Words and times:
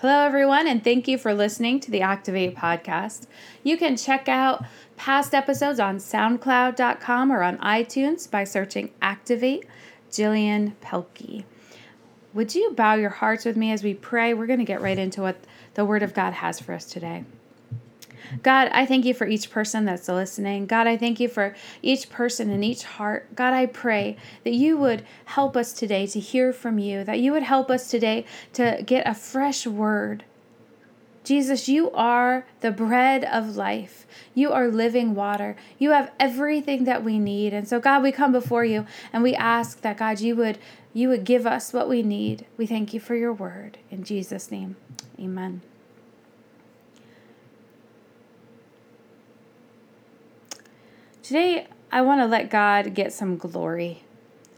Hello, 0.00 0.26
everyone, 0.26 0.68
and 0.68 0.84
thank 0.84 1.08
you 1.08 1.16
for 1.16 1.32
listening 1.32 1.80
to 1.80 1.90
the 1.90 2.02
Activate 2.02 2.54
podcast. 2.54 3.26
You 3.62 3.78
can 3.78 3.96
check 3.96 4.28
out 4.28 4.62
past 4.98 5.34
episodes 5.34 5.80
on 5.80 5.96
SoundCloud.com 5.96 7.32
or 7.32 7.42
on 7.42 7.56
iTunes 7.58 8.30
by 8.30 8.44
searching 8.44 8.90
Activate 9.00 9.64
Jillian 10.10 10.74
Pelkey. 10.82 11.44
Would 12.34 12.54
you 12.54 12.72
bow 12.72 12.96
your 12.96 13.08
hearts 13.08 13.46
with 13.46 13.56
me 13.56 13.72
as 13.72 13.82
we 13.82 13.94
pray? 13.94 14.34
We're 14.34 14.44
going 14.44 14.58
to 14.58 14.66
get 14.66 14.82
right 14.82 14.98
into 14.98 15.22
what 15.22 15.38
the 15.72 15.86
Word 15.86 16.02
of 16.02 16.12
God 16.12 16.34
has 16.34 16.60
for 16.60 16.74
us 16.74 16.84
today. 16.84 17.24
God, 18.42 18.70
I 18.72 18.86
thank 18.86 19.04
you 19.04 19.14
for 19.14 19.26
each 19.26 19.50
person 19.50 19.84
that's 19.84 20.08
listening. 20.08 20.66
God, 20.66 20.86
I 20.86 20.96
thank 20.96 21.20
you 21.20 21.28
for 21.28 21.54
each 21.82 22.10
person 22.10 22.50
in 22.50 22.62
each 22.62 22.84
heart. 22.84 23.34
God, 23.34 23.52
I 23.52 23.66
pray 23.66 24.16
that 24.44 24.54
you 24.54 24.76
would 24.76 25.04
help 25.26 25.56
us 25.56 25.72
today 25.72 26.06
to 26.08 26.20
hear 26.20 26.52
from 26.52 26.78
you, 26.78 27.04
that 27.04 27.20
you 27.20 27.32
would 27.32 27.42
help 27.42 27.70
us 27.70 27.90
today 27.90 28.24
to 28.54 28.82
get 28.84 29.06
a 29.06 29.14
fresh 29.14 29.66
word. 29.66 30.24
Jesus, 31.26 31.68
you 31.68 31.90
are 31.90 32.46
the 32.60 32.70
bread 32.70 33.24
of 33.24 33.56
life. 33.56 34.06
You 34.32 34.52
are 34.52 34.68
living 34.68 35.16
water. 35.16 35.56
You 35.76 35.90
have 35.90 36.12
everything 36.20 36.84
that 36.84 37.02
we 37.02 37.18
need. 37.18 37.52
And 37.52 37.66
so 37.66 37.80
God, 37.80 38.04
we 38.04 38.12
come 38.12 38.30
before 38.30 38.64
you 38.64 38.86
and 39.12 39.24
we 39.24 39.34
ask 39.34 39.80
that 39.80 39.96
God 39.96 40.20
you 40.20 40.36
would 40.36 40.58
you 40.94 41.08
would 41.08 41.24
give 41.24 41.44
us 41.44 41.72
what 41.72 41.88
we 41.88 42.02
need. 42.02 42.46
We 42.56 42.66
thank 42.66 42.94
you 42.94 43.00
for 43.00 43.14
your 43.14 43.32
word 43.32 43.76
in 43.90 44.04
Jesus 44.04 44.50
name. 44.50 44.76
Amen. 45.18 45.60
Today, 51.26 51.66
I 51.90 52.02
want 52.02 52.20
to 52.20 52.26
let 52.26 52.50
God 52.50 52.94
get 52.94 53.12
some 53.12 53.36
glory. 53.36 54.04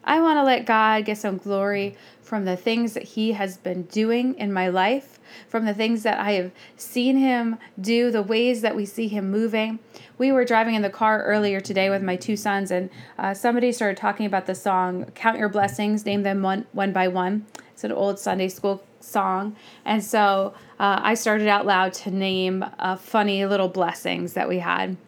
I 0.04 0.20
want 0.20 0.36
to 0.36 0.42
let 0.42 0.66
God 0.66 1.06
get 1.06 1.16
some 1.16 1.38
glory 1.38 1.96
from 2.20 2.44
the 2.44 2.58
things 2.58 2.92
that 2.92 3.04
He 3.04 3.32
has 3.32 3.56
been 3.56 3.84
doing 3.84 4.34
in 4.34 4.52
my 4.52 4.68
life, 4.68 5.18
from 5.48 5.64
the 5.64 5.72
things 5.72 6.02
that 6.02 6.20
I 6.20 6.32
have 6.32 6.52
seen 6.76 7.16
Him 7.16 7.56
do, 7.80 8.10
the 8.10 8.20
ways 8.20 8.60
that 8.60 8.76
we 8.76 8.84
see 8.84 9.08
Him 9.08 9.30
moving. 9.30 9.78
We 10.18 10.30
were 10.30 10.44
driving 10.44 10.74
in 10.74 10.82
the 10.82 10.90
car 10.90 11.22
earlier 11.22 11.58
today 11.58 11.88
with 11.88 12.02
my 12.02 12.16
two 12.16 12.36
sons, 12.36 12.70
and 12.70 12.90
uh, 13.16 13.32
somebody 13.32 13.72
started 13.72 13.96
talking 13.96 14.26
about 14.26 14.44
the 14.44 14.54
song 14.54 15.06
Count 15.14 15.38
Your 15.38 15.48
Blessings, 15.48 16.04
Name 16.04 16.22
Them 16.22 16.42
One, 16.42 16.66
one 16.72 16.92
by 16.92 17.08
One. 17.08 17.46
It's 17.72 17.84
an 17.84 17.92
old 17.92 18.18
Sunday 18.18 18.48
school 18.48 18.84
song. 19.00 19.56
And 19.86 20.04
so 20.04 20.52
uh, 20.78 21.00
I 21.02 21.14
started 21.14 21.48
out 21.48 21.64
loud 21.64 21.94
to 21.94 22.10
name 22.10 22.62
uh, 22.78 22.96
funny 22.96 23.46
little 23.46 23.68
blessings 23.68 24.34
that 24.34 24.50
we 24.50 24.58
had 24.58 24.98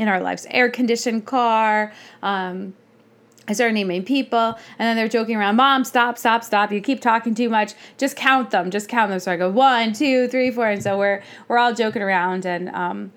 in 0.00 0.08
our 0.08 0.20
lives 0.20 0.46
air 0.50 0.70
conditioned 0.70 1.26
car 1.26 1.92
um, 2.22 2.74
I 3.50 3.52
started 3.52 3.74
naming 3.74 4.04
people, 4.04 4.38
and 4.38 4.86
then 4.86 4.94
they're 4.94 5.08
joking 5.08 5.34
around. 5.34 5.56
Mom, 5.56 5.82
stop, 5.82 6.16
stop, 6.16 6.44
stop! 6.44 6.70
You 6.70 6.80
keep 6.80 7.00
talking 7.00 7.34
too 7.34 7.48
much. 7.48 7.72
Just 7.98 8.14
count 8.14 8.52
them. 8.52 8.70
Just 8.70 8.88
count 8.88 9.10
them. 9.10 9.18
So 9.18 9.32
I 9.32 9.36
go 9.36 9.50
one, 9.50 9.92
two, 9.92 10.28
three, 10.28 10.52
four, 10.52 10.68
and 10.68 10.80
so 10.80 10.96
we're 10.96 11.20
we're 11.48 11.58
all 11.58 11.74
joking 11.74 12.00
around 12.00 12.46
and 12.46 12.68
um, 12.68 13.12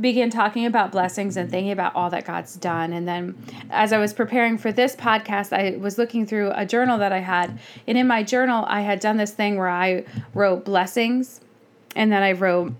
begin 0.00 0.28
talking 0.28 0.66
about 0.66 0.90
blessings 0.90 1.36
and 1.36 1.48
thinking 1.48 1.70
about 1.70 1.94
all 1.94 2.10
that 2.10 2.24
God's 2.24 2.56
done. 2.56 2.92
And 2.92 3.06
then, 3.06 3.38
as 3.70 3.92
I 3.92 3.98
was 3.98 4.12
preparing 4.12 4.58
for 4.58 4.72
this 4.72 4.96
podcast, 4.96 5.56
I 5.56 5.76
was 5.76 5.98
looking 5.98 6.26
through 6.26 6.50
a 6.56 6.66
journal 6.66 6.98
that 6.98 7.12
I 7.12 7.20
had, 7.20 7.60
and 7.86 7.96
in 7.96 8.08
my 8.08 8.24
journal, 8.24 8.64
I 8.66 8.80
had 8.80 8.98
done 8.98 9.18
this 9.18 9.30
thing 9.30 9.56
where 9.56 9.68
I 9.68 10.04
wrote 10.34 10.64
blessings, 10.64 11.40
and 11.94 12.10
then 12.10 12.24
I 12.24 12.32
wrote 12.32 12.72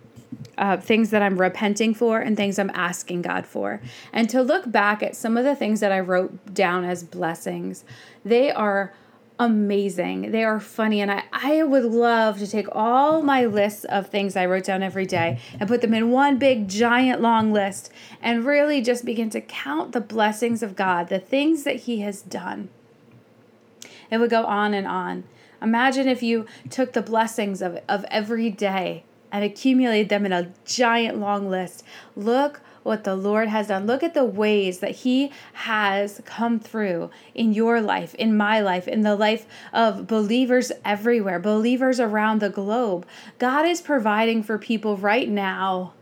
uh, 0.56 0.76
things 0.76 1.10
that 1.10 1.22
I'm 1.22 1.40
repenting 1.40 1.94
for 1.94 2.20
and 2.20 2.36
things 2.36 2.58
I'm 2.58 2.70
asking 2.74 3.22
God 3.22 3.46
for. 3.46 3.80
And 4.12 4.28
to 4.30 4.42
look 4.42 4.70
back 4.70 5.02
at 5.02 5.16
some 5.16 5.36
of 5.36 5.44
the 5.44 5.54
things 5.54 5.80
that 5.80 5.92
I 5.92 6.00
wrote 6.00 6.54
down 6.54 6.84
as 6.84 7.02
blessings, 7.02 7.84
they 8.24 8.50
are 8.50 8.92
amazing. 9.38 10.32
They 10.32 10.42
are 10.44 10.58
funny. 10.58 11.00
And 11.00 11.10
I, 11.10 11.24
I 11.32 11.62
would 11.62 11.84
love 11.84 12.38
to 12.38 12.46
take 12.46 12.66
all 12.72 13.22
my 13.22 13.46
lists 13.46 13.84
of 13.84 14.08
things 14.08 14.36
I 14.36 14.46
wrote 14.46 14.64
down 14.64 14.82
every 14.82 15.06
day 15.06 15.38
and 15.60 15.68
put 15.68 15.80
them 15.80 15.94
in 15.94 16.10
one 16.10 16.38
big, 16.38 16.68
giant, 16.68 17.20
long 17.20 17.52
list 17.52 17.92
and 18.20 18.44
really 18.44 18.82
just 18.82 19.04
begin 19.04 19.30
to 19.30 19.40
count 19.40 19.92
the 19.92 20.00
blessings 20.00 20.62
of 20.62 20.74
God, 20.74 21.08
the 21.08 21.20
things 21.20 21.62
that 21.62 21.76
He 21.76 22.00
has 22.00 22.20
done. 22.20 22.68
It 24.10 24.18
would 24.18 24.30
go 24.30 24.44
on 24.44 24.74
and 24.74 24.86
on. 24.86 25.24
Imagine 25.60 26.08
if 26.08 26.22
you 26.22 26.46
took 26.70 26.92
the 26.92 27.02
blessings 27.02 27.62
of, 27.62 27.80
of 27.88 28.04
every 28.10 28.50
day 28.50 29.04
and 29.32 29.44
accumulate 29.44 30.08
them 30.08 30.26
in 30.26 30.32
a 30.32 30.52
giant 30.64 31.18
long 31.18 31.48
list. 31.48 31.84
Look 32.16 32.60
what 32.82 33.04
the 33.04 33.14
Lord 33.14 33.48
has 33.48 33.68
done. 33.68 33.86
Look 33.86 34.02
at 34.02 34.14
the 34.14 34.24
ways 34.24 34.78
that 34.78 34.92
He 34.92 35.30
has 35.52 36.22
come 36.24 36.58
through 36.58 37.10
in 37.34 37.52
your 37.52 37.80
life, 37.80 38.14
in 38.14 38.36
my 38.36 38.60
life, 38.60 38.88
in 38.88 39.02
the 39.02 39.14
life 39.14 39.46
of 39.72 40.06
believers 40.06 40.72
everywhere, 40.84 41.38
believers 41.38 42.00
around 42.00 42.40
the 42.40 42.48
globe. 42.48 43.06
God 43.38 43.66
is 43.66 43.82
providing 43.82 44.42
for 44.42 44.58
people 44.58 44.96
right 44.96 45.28
now 45.28 45.92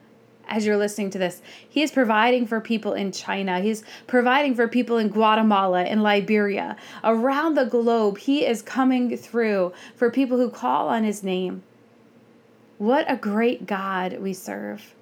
as 0.48 0.64
you're 0.64 0.76
listening 0.76 1.10
to 1.10 1.18
this. 1.18 1.42
He 1.68 1.82
is 1.82 1.90
providing 1.90 2.46
for 2.46 2.60
people 2.60 2.92
in 2.92 3.10
China. 3.10 3.60
He's 3.60 3.82
providing 4.06 4.54
for 4.54 4.68
people 4.68 4.96
in 4.98 5.08
Guatemala, 5.08 5.84
in 5.84 6.02
Liberia. 6.02 6.76
Around 7.02 7.56
the 7.56 7.64
globe, 7.64 8.18
He 8.18 8.46
is 8.46 8.62
coming 8.62 9.16
through 9.16 9.72
for 9.96 10.10
people 10.10 10.38
who 10.38 10.50
call 10.50 10.88
on 10.88 11.02
His 11.02 11.22
name. 11.22 11.64
What 12.78 13.10
a 13.10 13.16
great 13.16 13.66
God 13.66 14.18
we 14.20 14.32
serve. 14.34 14.94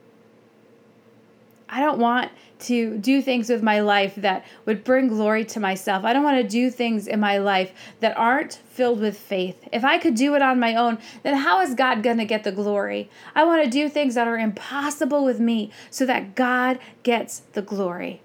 I 1.69 1.81
don't 1.81 1.99
want 1.99 2.31
to 2.61 2.97
do 2.99 3.21
things 3.21 3.49
with 3.49 3.63
my 3.63 3.81
life 3.81 4.15
that 4.17 4.45
would 4.65 4.85
bring 4.85 5.09
glory 5.09 5.45
to 5.47 5.61
myself. 5.61 6.05
I 6.05 6.13
don't 6.13 6.23
want 6.23 6.41
to 6.41 6.49
do 6.49 6.71
things 6.71 7.09
in 7.09 7.19
my 7.19 7.39
life 7.39 7.73
that 8.01 8.17
aren't 8.17 8.61
filled 8.71 9.01
with 9.01 9.19
faith. 9.19 9.57
If 9.73 9.85
I 9.85 9.99
could 9.99 10.15
do 10.15 10.35
it 10.37 10.43
on 10.43 10.61
my 10.61 10.77
own, 10.77 10.99
then 11.25 11.35
how 11.35 11.61
is 11.63 11.75
God 11.75 12.03
going 12.03 12.19
to 12.19 12.25
get 12.25 12.45
the 12.45 12.53
glory? 12.53 13.11
I 13.35 13.45
want 13.45 13.65
to 13.65 13.71
do 13.71 13.89
things 13.89 14.15
that 14.15 14.29
are 14.29 14.39
impossible 14.39 15.25
with 15.25 15.41
me 15.41 15.73
so 15.91 16.07
that 16.07 16.37
God 16.37 16.79
gets 17.03 17.41
the 17.55 17.63
glory. 17.63 18.23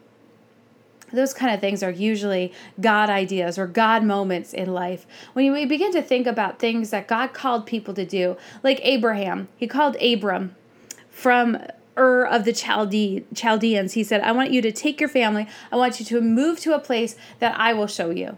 Those 1.12 1.34
kind 1.34 1.54
of 1.54 1.60
things 1.60 1.84
are 1.84 1.92
usually 1.92 2.54
God 2.80 3.10
ideas 3.10 3.58
or 3.58 3.68
God 3.68 4.04
moments 4.04 4.54
in 4.54 4.74
life. 4.74 5.06
When 5.34 5.52
we 5.52 5.66
begin 5.66 5.92
to 5.94 6.02
think 6.02 6.28
about 6.28 6.60
things 6.60 6.90
that 6.92 7.08
God 7.08 7.34
called 7.34 7.66
people 7.66 7.94
to 7.94 8.06
do, 8.06 8.38
like 8.64 8.80
Abraham, 8.84 9.48
he 9.58 9.68
called 9.68 9.96
Abram 9.98 10.56
from 11.10 11.58
Ur 11.98 12.26
of 12.26 12.46
the 12.46 12.54
Chaldee, 12.54 13.26
Chaldeans. 13.36 13.94
He 13.94 14.04
said, 14.04 14.22
I 14.22 14.32
want 14.32 14.52
you 14.52 14.62
to 14.62 14.72
take 14.72 15.00
your 15.00 15.10
family, 15.10 15.48
I 15.72 15.76
want 15.76 16.00
you 16.00 16.06
to 16.06 16.22
move 16.22 16.60
to 16.62 16.74
a 16.74 16.80
place 16.80 17.16
that 17.40 17.60
I 17.60 17.74
will 17.74 17.88
show 17.88 18.10
you. 18.10 18.38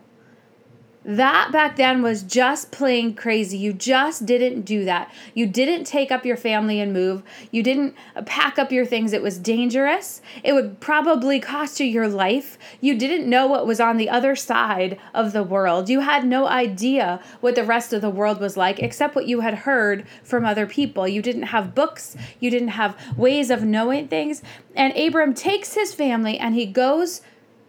That 1.04 1.52
back 1.52 1.78
then 1.78 2.04
was 2.04 2.22
just 2.22 2.72
plain 2.72 3.16
crazy. 3.16 3.58
You 3.58 3.74
just 3.74 4.28
didn't 4.28 4.62
do 4.62 4.86
that. 4.86 5.12
You 5.34 5.48
didn't 5.48 5.86
take 5.86 6.12
up 6.12 6.28
your 6.28 6.38
family 6.38 6.80
and 6.80 6.94
move. 6.94 7.24
You 7.50 7.64
didn't 7.64 7.96
pack 8.26 8.60
up 8.60 8.72
your 8.72 8.86
things. 8.86 9.12
It 9.12 9.24
was 9.24 9.40
dangerous. 9.40 10.22
It 10.44 10.54
would 10.54 10.80
probably 10.80 11.40
cost 11.40 11.80
you 11.80 11.88
your 11.88 12.08
life. 12.08 12.60
You 12.82 12.96
didn't 12.96 13.28
know 13.28 13.48
what 13.48 13.66
was 13.66 13.80
on 13.80 13.98
the 13.98 14.12
other 14.12 14.36
side 14.36 15.00
of 15.12 15.34
the 15.34 15.42
world. 15.42 15.90
You 15.90 16.02
had 16.02 16.24
no 16.24 16.46
idea 16.46 17.20
what 17.40 17.56
the 17.56 17.64
rest 17.64 17.94
of 17.94 18.02
the 18.02 18.12
world 18.12 18.40
was 18.40 18.56
like 18.56 18.78
except 18.78 19.16
what 19.16 19.28
you 19.28 19.40
had 19.40 19.56
heard 19.56 20.06
from 20.22 20.46
other 20.46 20.68
people. 20.68 21.08
You 21.08 21.24
didn't 21.24 21.44
have 21.44 21.74
books. 21.74 22.16
You 22.40 22.52
didn't 22.52 22.70
have 22.70 22.96
ways 23.18 23.50
of 23.50 23.64
knowing 23.64 24.08
things. 24.08 24.44
And 24.76 24.96
Abram 24.96 25.34
takes 25.34 25.74
his 25.74 25.96
family 25.96 26.38
and 26.38 26.54
he 26.54 26.68
goes, 26.68 27.22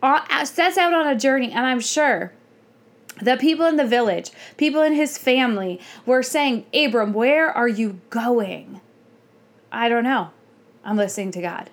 on, 0.03 0.21
sets 0.45 0.77
out 0.77 0.93
on 0.93 1.07
a 1.07 1.19
journey. 1.19 1.51
And 1.51 1.65
I'm 1.65 1.81
sure 1.81 2.33
the 3.21 3.37
people 3.37 3.67
in 3.67 3.77
the 3.77 3.87
village, 3.87 4.31
people 4.57 4.83
in 4.83 4.95
his 4.95 5.19
family 5.19 5.81
were 6.07 6.23
saying, 6.23 6.67
Abram, 6.75 7.13
where 7.13 7.51
are 7.51 7.69
you 7.69 8.01
going? 8.11 8.81
I 9.71 9.89
don't 9.89 10.05
know. 10.05 10.31
I'm 10.85 10.97
listening 10.97 11.33
to 11.33 11.43
God. 11.43 11.71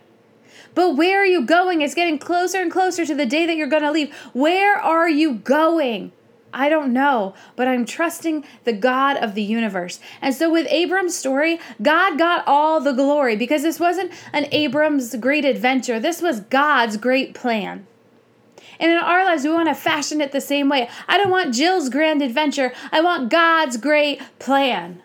But 0.76 0.96
where 0.96 1.22
are 1.22 1.26
you 1.26 1.46
going? 1.46 1.82
It's 1.82 1.96
getting 1.96 2.20
closer 2.20 2.62
and 2.62 2.72
closer 2.72 3.06
to 3.06 3.16
the 3.16 3.26
day 3.26 3.46
that 3.46 3.56
you're 3.56 3.68
going 3.68 3.84
to 3.84 3.92
leave. 3.92 4.14
Where 4.34 4.78
are 4.78 5.10
you 5.10 5.36
going? 5.36 6.12
I 6.54 6.70
don't 6.70 6.94
know, 6.94 7.36
but 7.56 7.68
I'm 7.68 7.86
trusting 7.86 8.44
the 8.64 8.74
God 8.74 9.18
of 9.18 9.36
the 9.36 9.44
universe. 9.44 10.00
And 10.22 10.34
so 10.34 10.50
with 10.50 10.68
Abram's 10.70 11.16
story, 11.16 11.60
God 11.81 12.18
got 12.18 12.44
all 12.48 12.80
the 12.80 12.94
glory 12.94 13.36
because 13.36 13.62
this 13.62 13.80
wasn't 13.80 14.12
an 14.34 14.48
Abram's 14.52 15.16
great 15.16 15.46
adventure. 15.46 16.00
This 16.00 16.22
was 16.22 16.40
God's 16.42 16.98
great 16.98 17.36
plan. 17.36 17.86
And 18.80 18.92
in 18.92 18.98
our 18.98 19.26
lives, 19.26 19.44
we 19.44 19.52
want 19.52 19.68
to 19.68 19.76
fashion 19.76 20.22
it 20.22 20.31
the 20.31 20.42
same 20.42 20.70
way. 20.70 20.90
I 21.08 21.18
don't 21.18 21.30
want 21.30 21.54
Jill's 21.54 21.90
grand 21.90 22.22
adventure, 22.22 22.74
I 22.92 23.02
want 23.02 23.30
God's 23.30 23.78
great 23.78 24.22
plan. 24.40 25.02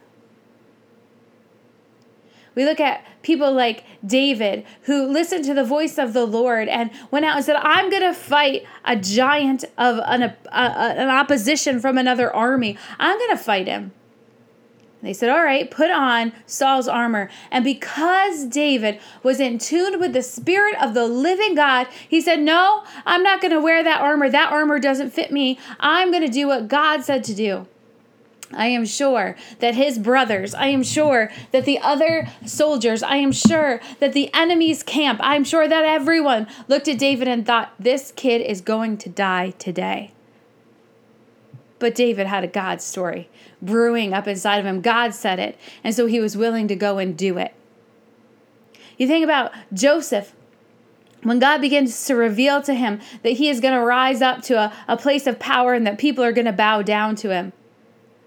We 2.54 2.64
look 2.64 2.78
at 2.78 3.04
people 3.22 3.52
like 3.52 3.84
David 4.06 4.64
who 4.82 5.06
listened 5.06 5.44
to 5.46 5.54
the 5.54 5.64
voice 5.64 5.98
of 5.98 6.12
the 6.12 6.24
Lord 6.24 6.68
and 6.68 6.90
went 7.10 7.24
out 7.24 7.36
and 7.36 7.44
said, 7.44 7.56
I'm 7.56 7.90
going 7.90 8.02
to 8.02 8.14
fight 8.14 8.64
a 8.84 8.94
giant 8.94 9.64
of 9.76 9.98
an, 10.04 10.22
a, 10.22 10.36
a, 10.52 10.60
an 10.96 11.08
opposition 11.08 11.80
from 11.80 11.98
another 11.98 12.32
army. 12.32 12.78
I'm 13.00 13.18
going 13.18 13.36
to 13.36 13.42
fight 13.42 13.66
him. 13.66 13.92
They 15.04 15.12
said, 15.12 15.30
All 15.30 15.44
right, 15.44 15.70
put 15.70 15.90
on 15.90 16.32
Saul's 16.46 16.88
armor. 16.88 17.30
And 17.50 17.64
because 17.64 18.46
David 18.46 18.98
was 19.22 19.40
in 19.40 19.58
tune 19.58 20.00
with 20.00 20.12
the 20.12 20.22
Spirit 20.22 20.74
of 20.82 20.94
the 20.94 21.06
living 21.06 21.54
God, 21.54 21.86
he 22.08 22.20
said, 22.20 22.40
No, 22.40 22.84
I'm 23.04 23.22
not 23.22 23.40
going 23.40 23.52
to 23.52 23.60
wear 23.60 23.84
that 23.84 24.00
armor. 24.00 24.30
That 24.30 24.50
armor 24.50 24.78
doesn't 24.78 25.10
fit 25.10 25.30
me. 25.30 25.58
I'm 25.78 26.10
going 26.10 26.24
to 26.24 26.32
do 26.32 26.46
what 26.46 26.68
God 26.68 27.02
said 27.04 27.24
to 27.24 27.34
do. 27.34 27.66
I 28.52 28.66
am 28.66 28.84
sure 28.84 29.36
that 29.58 29.74
his 29.74 29.98
brothers, 29.98 30.54
I 30.54 30.66
am 30.68 30.82
sure 30.82 31.30
that 31.50 31.64
the 31.64 31.78
other 31.78 32.28
soldiers, 32.46 33.02
I 33.02 33.16
am 33.16 33.32
sure 33.32 33.80
that 34.00 34.12
the 34.12 34.32
enemy's 34.32 34.82
camp, 34.82 35.20
I'm 35.22 35.44
sure 35.44 35.66
that 35.66 35.84
everyone 35.84 36.46
looked 36.68 36.88
at 36.88 36.98
David 36.98 37.28
and 37.28 37.46
thought, 37.46 37.74
this 37.78 38.12
kid 38.14 38.40
is 38.40 38.60
going 38.60 38.98
to 38.98 39.08
die 39.08 39.50
today. 39.58 40.12
But 41.78 41.94
David 41.94 42.26
had 42.26 42.44
a 42.44 42.48
God 42.48 42.80
story 42.80 43.28
brewing 43.64 44.12
up 44.12 44.28
inside 44.28 44.58
of 44.58 44.66
him. 44.66 44.80
God 44.80 45.14
said 45.14 45.38
it, 45.38 45.58
and 45.82 45.94
so 45.94 46.06
he 46.06 46.20
was 46.20 46.36
willing 46.36 46.68
to 46.68 46.76
go 46.76 46.98
and 46.98 47.16
do 47.16 47.38
it. 47.38 47.54
You 48.96 49.06
think 49.06 49.24
about 49.24 49.52
Joseph 49.72 50.34
when 51.22 51.38
God 51.38 51.60
begins 51.60 52.04
to 52.06 52.14
reveal 52.14 52.62
to 52.62 52.74
him 52.74 53.00
that 53.22 53.30
he 53.30 53.48
is 53.48 53.60
going 53.60 53.74
to 53.74 53.84
rise 53.84 54.22
up 54.22 54.42
to 54.42 54.54
a, 54.54 54.72
a 54.86 54.96
place 54.96 55.26
of 55.26 55.38
power 55.38 55.74
and 55.74 55.86
that 55.86 55.98
people 55.98 56.22
are 56.22 56.32
going 56.32 56.44
to 56.44 56.52
bow 56.52 56.82
down 56.82 57.16
to 57.16 57.30
him. 57.30 57.52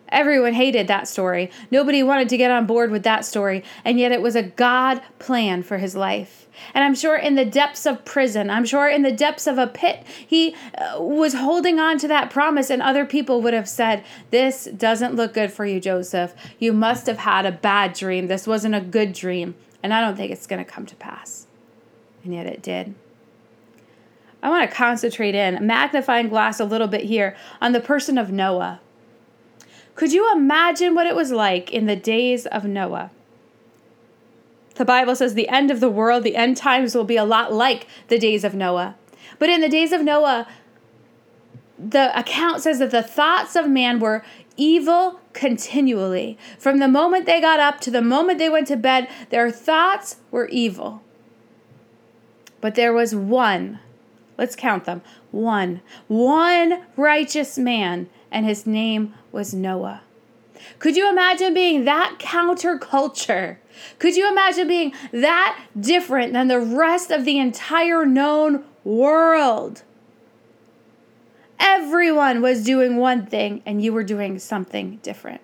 Everyone 0.10 0.54
hated 0.54 0.88
that 0.88 1.08
story. 1.08 1.52
Nobody 1.70 2.02
wanted 2.02 2.30
to 2.30 2.38
get 2.38 2.52
on 2.52 2.66
board 2.66 2.92
with 2.92 3.04
that 3.04 3.26
story. 3.26 3.64
And 3.84 4.00
yet 4.00 4.12
it 4.12 4.22
was 4.22 4.36
a 4.36 4.44
God 4.44 5.02
plan 5.20 5.64
for 5.64 5.78
his 5.78 5.96
life. 5.96 6.47
And 6.74 6.84
I'm 6.84 6.96
sure 6.96 7.16
in 7.16 7.36
the 7.36 7.46
depths 7.46 7.86
of 7.86 8.06
prison, 8.06 8.50
I'm 8.50 8.66
sure 8.66 8.88
in 8.88 9.02
the 9.02 9.12
depths 9.12 9.48
of 9.48 9.58
a 9.58 9.68
pit, 9.68 10.04
he 10.26 10.56
uh, 10.78 11.02
was 11.02 11.34
holding 11.34 11.80
on 11.80 11.98
to 12.00 12.08
that 12.08 12.30
promise. 12.30 12.70
And 12.70 12.82
other 12.82 13.06
people 13.06 13.42
would 13.42 13.54
have 13.54 13.70
said, 13.70 14.04
This 14.32 14.66
doesn't 14.66 15.16
look 15.16 15.34
good 15.34 15.52
for 15.52 15.66
you, 15.66 15.80
Joseph. 15.80 16.34
You 16.60 16.74
must 16.74 17.08
have 17.08 17.20
had 17.20 17.46
a 17.46 17.52
bad 17.52 17.94
dream. 17.94 18.28
This 18.28 18.48
wasn't 18.48 18.76
a 18.76 18.82
good 18.82 19.14
dream. 19.14 19.56
And 19.84 19.94
I 19.94 20.02
don't 20.02 20.16
think 20.16 20.32
it's 20.32 20.48
going 20.48 20.64
to 20.64 20.70
come 20.70 20.86
to 20.86 20.96
pass. 20.96 21.48
And 22.24 22.34
yet 22.34 22.46
it 22.46 22.62
did. 22.62 22.96
I 24.42 24.50
want 24.50 24.70
to 24.70 24.76
concentrate 24.76 25.36
in, 25.36 25.66
magnifying 25.66 26.30
glass 26.30 26.60
a 26.60 26.66
little 26.66 26.88
bit 26.88 27.06
here 27.06 27.36
on 27.60 27.72
the 27.72 27.80
person 27.80 28.18
of 28.18 28.32
Noah. 28.32 28.80
Could 29.96 30.14
you 30.14 30.32
imagine 30.32 30.94
what 30.94 31.08
it 31.08 31.16
was 31.16 31.32
like 31.32 31.72
in 31.72 31.88
the 31.88 31.96
days 31.96 32.46
of 32.46 32.66
Noah? 32.66 33.10
The 34.78 34.86
Bible 34.86 35.16
says 35.16 35.34
the 35.34 35.50
end 35.50 35.72
of 35.72 35.80
the 35.80 35.90
world, 35.90 36.24
the 36.24 36.36
end 36.36 36.56
times 36.56 36.94
will 36.94 37.04
be 37.04 37.18
a 37.18 37.26
lot 37.26 37.52
like 37.52 37.88
the 38.10 38.20
days 38.20 38.44
of 38.44 38.54
Noah. 38.54 38.96
But 39.40 39.50
in 39.50 39.62
the 39.62 39.70
days 39.70 39.92
of 39.92 40.04
Noah, 40.04 40.48
the 41.80 42.18
account 42.18 42.62
says 42.62 42.80
that 42.80 42.92
the 42.92 43.04
thoughts 43.04 43.56
of 43.56 43.68
man 43.68 44.00
were 44.00 44.24
evil 44.56 45.20
continually. 45.34 46.38
From 46.60 46.78
the 46.78 46.88
moment 46.88 47.26
they 47.26 47.42
got 47.42 47.60
up 47.60 47.80
to 47.82 47.92
the 47.92 48.02
moment 48.02 48.38
they 48.40 48.50
went 48.50 48.68
to 48.68 48.78
bed, 48.78 49.10
their 49.30 49.52
thoughts 49.52 50.18
were 50.32 50.48
evil. 50.50 51.02
But 52.62 52.76
there 52.76 52.94
was 52.94 53.16
one, 53.16 53.80
let's 54.38 54.56
count 54.56 54.86
them 54.86 55.02
one, 55.32 55.82
one 56.08 56.84
righteous 56.96 57.58
man, 57.58 58.10
and 58.32 58.46
his 58.46 58.66
name 58.66 59.14
was 59.32 59.54
Noah. 59.54 60.02
Could 60.80 60.96
you 60.96 61.10
imagine 61.10 61.54
being 61.54 61.86
that 61.86 62.18
counterculture? 62.20 63.58
Could 64.00 64.16
you 64.16 64.30
imagine 64.30 64.68
being 64.68 64.94
that 65.12 65.60
different 65.80 66.34
than 66.34 66.48
the 66.48 66.60
rest 66.60 67.12
of 67.12 67.26
the 67.26 67.38
entire 67.38 68.06
known 68.06 68.64
world? 68.84 69.84
Everyone 71.60 72.42
was 72.42 72.64
doing 72.64 72.98
one 72.98 73.26
thing 73.26 73.62
and 73.66 73.84
you 73.84 73.94
were 73.94 74.04
doing 74.04 74.40
something 74.40 74.98
different. 75.04 75.42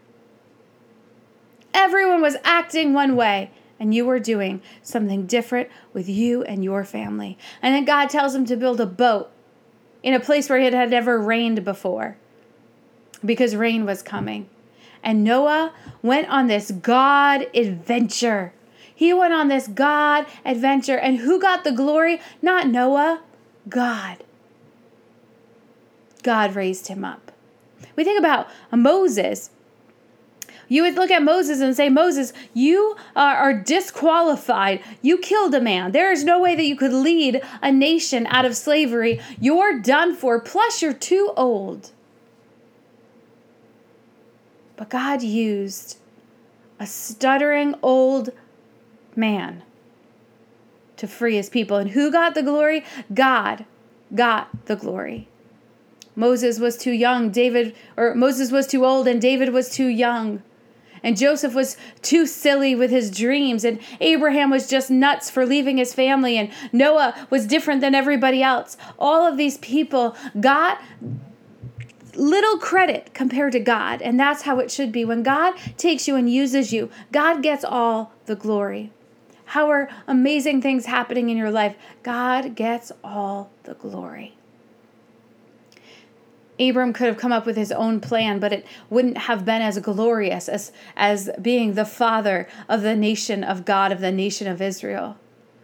Everyone 1.74 2.22
was 2.22 2.38
acting 2.44 2.94
one 2.94 3.16
way 3.16 3.52
and 3.80 3.94
you 3.94 4.06
were 4.06 4.20
doing 4.20 4.62
something 4.82 5.26
different 5.26 5.70
with 5.92 6.08
you 6.08 6.44
and 6.44 6.64
your 6.64 6.84
family. 6.84 7.38
And 7.62 7.76
then 7.76 7.86
God 7.86 8.10
tells 8.10 8.36
him 8.36 8.46
to 8.46 8.56
build 8.56 8.80
a 8.80 8.86
boat 8.86 9.30
in 10.04 10.14
a 10.14 10.20
place 10.20 10.50
where 10.50 10.60
it 10.60 10.74
had 10.74 10.92
never 10.92 11.20
rained 11.20 11.66
before 11.66 12.18
because 13.26 13.56
rain 13.56 13.86
was 13.86 14.02
coming. 14.02 14.50
And 15.04 15.24
Noah 15.24 15.74
went 16.02 16.30
on 16.30 16.48
this 16.48 16.72
God 16.72 17.48
adventure. 17.54 18.54
He 18.96 19.14
went 19.14 19.34
on 19.34 19.50
this 19.50 19.68
God 19.68 20.26
adventure. 20.46 20.98
And 20.98 21.20
who 21.20 21.40
got 21.40 21.64
the 21.64 21.72
glory? 21.72 22.22
Not 22.42 22.68
Noah, 22.68 23.22
God. 23.68 24.24
God 26.24 26.56
raised 26.56 26.88
him 26.88 27.04
up. 27.04 27.32
We 27.96 28.04
think 28.04 28.18
about 28.18 28.48
Moses. 28.72 29.50
You 30.70 30.84
would 30.84 30.96
look 30.96 31.12
at 31.12 31.22
Moses 31.22 31.60
and 31.60 31.76
say, 31.76 31.90
Moses, 31.90 32.34
you 32.54 32.96
are, 33.16 33.54
disqualified. 33.54 34.82
You 35.02 35.18
killed 35.18 35.54
a 35.54 35.62
man. 35.62 35.92
There 35.92 36.12
is 36.12 36.24
no 36.24 36.40
way 36.40 36.56
that 36.56 36.66
you 36.66 36.76
could 36.76 36.94
lead 36.94 37.42
a 37.62 37.72
nation 37.72 38.26
out 38.28 38.46
of 38.46 38.56
slavery. 38.56 39.20
You're 39.40 39.80
done 39.80 40.16
for. 40.16 40.40
Plus, 40.40 40.82
you're 40.82 40.94
too 40.94 41.34
old. 41.36 41.92
But 44.76 44.90
God 44.90 45.22
used 45.22 45.98
a 46.80 46.88
stuttering 46.88 47.76
old 47.82 48.32
man 49.16 49.64
to 50.98 51.08
free 51.08 51.36
his 51.36 51.50
people. 51.50 51.78
And 51.78 51.92
who 51.92 52.12
got 52.12 52.36
the 52.36 52.44
glory? 52.44 52.84
God 53.14 53.66
got 54.14 54.66
the 54.66 54.76
glory. 54.76 55.28
Moses 56.16 56.60
was 56.60 56.78
too 56.78 56.92
young, 56.92 57.30
David, 57.30 57.76
or 57.98 58.14
Moses 58.14 58.52
was 58.52 58.68
too 58.68 58.86
old, 58.86 59.08
and 59.08 59.22
David 59.22 59.50
was 59.50 59.70
too 59.70 59.88
young. 59.88 60.44
And 61.02 61.18
Joseph 61.18 61.54
was 61.54 61.76
too 62.02 62.26
silly 62.26 62.76
with 62.76 62.90
his 62.90 63.12
dreams, 63.12 63.66
and 63.66 63.80
Abraham 64.00 64.50
was 64.50 64.70
just 64.70 64.90
nuts 64.90 65.30
for 65.30 65.46
leaving 65.46 65.78
his 65.78 65.94
family, 65.94 66.38
and 66.38 66.50
Noah 66.72 67.28
was 67.30 67.46
different 67.46 67.82
than 67.82 67.96
everybody 67.96 68.42
else. 68.42 68.78
All 68.98 69.26
of 69.26 69.36
these 69.36 69.58
people 69.58 70.16
got 70.40 70.80
little 72.16 72.58
credit 72.58 73.14
compared 73.14 73.52
to 73.54 73.60
God, 73.60 74.02
and 74.02 74.20
that's 74.20 74.44
how 74.44 74.60
it 74.60 74.72
should 74.72 74.92
be. 74.92 75.06
When 75.06 75.24
God 75.24 75.56
takes 75.78 76.08
you 76.08 76.16
and 76.16 76.32
uses 76.32 76.72
you, 76.72 76.90
God 77.12 77.42
gets 77.42 77.64
all 77.64 78.14
the 78.26 78.36
glory. 78.36 78.92
How 79.46 79.70
are 79.70 79.90
amazing 80.08 80.62
things 80.62 80.86
happening 80.86 81.30
in 81.30 81.38
your 81.38 81.52
life? 81.52 81.76
God 82.02 82.56
gets 82.56 82.92
all 83.04 83.52
the 83.64 83.76
glory. 83.76 84.36
Abram 86.60 86.94
could 86.94 87.08
have 87.08 87.18
come 87.18 87.32
up 87.32 87.46
with 87.46 87.58
his 87.58 87.72
own 87.72 88.00
plan, 88.00 88.40
but 88.40 88.54
it 88.54 88.66
wouldn't 88.90 89.18
have 89.18 89.44
been 89.44 89.62
as 89.62 89.80
glorious 89.80 90.48
as, 90.48 90.72
as 90.96 91.30
being 91.42 91.74
the 91.74 91.86
father 91.86 92.48
of 92.70 92.82
the 92.82 92.96
nation 92.96 93.44
of 93.44 93.66
God, 93.66 93.92
of 93.92 94.00
the 94.00 94.12
nation 94.12 94.48
of 94.48 94.62
Israel. 94.62 95.18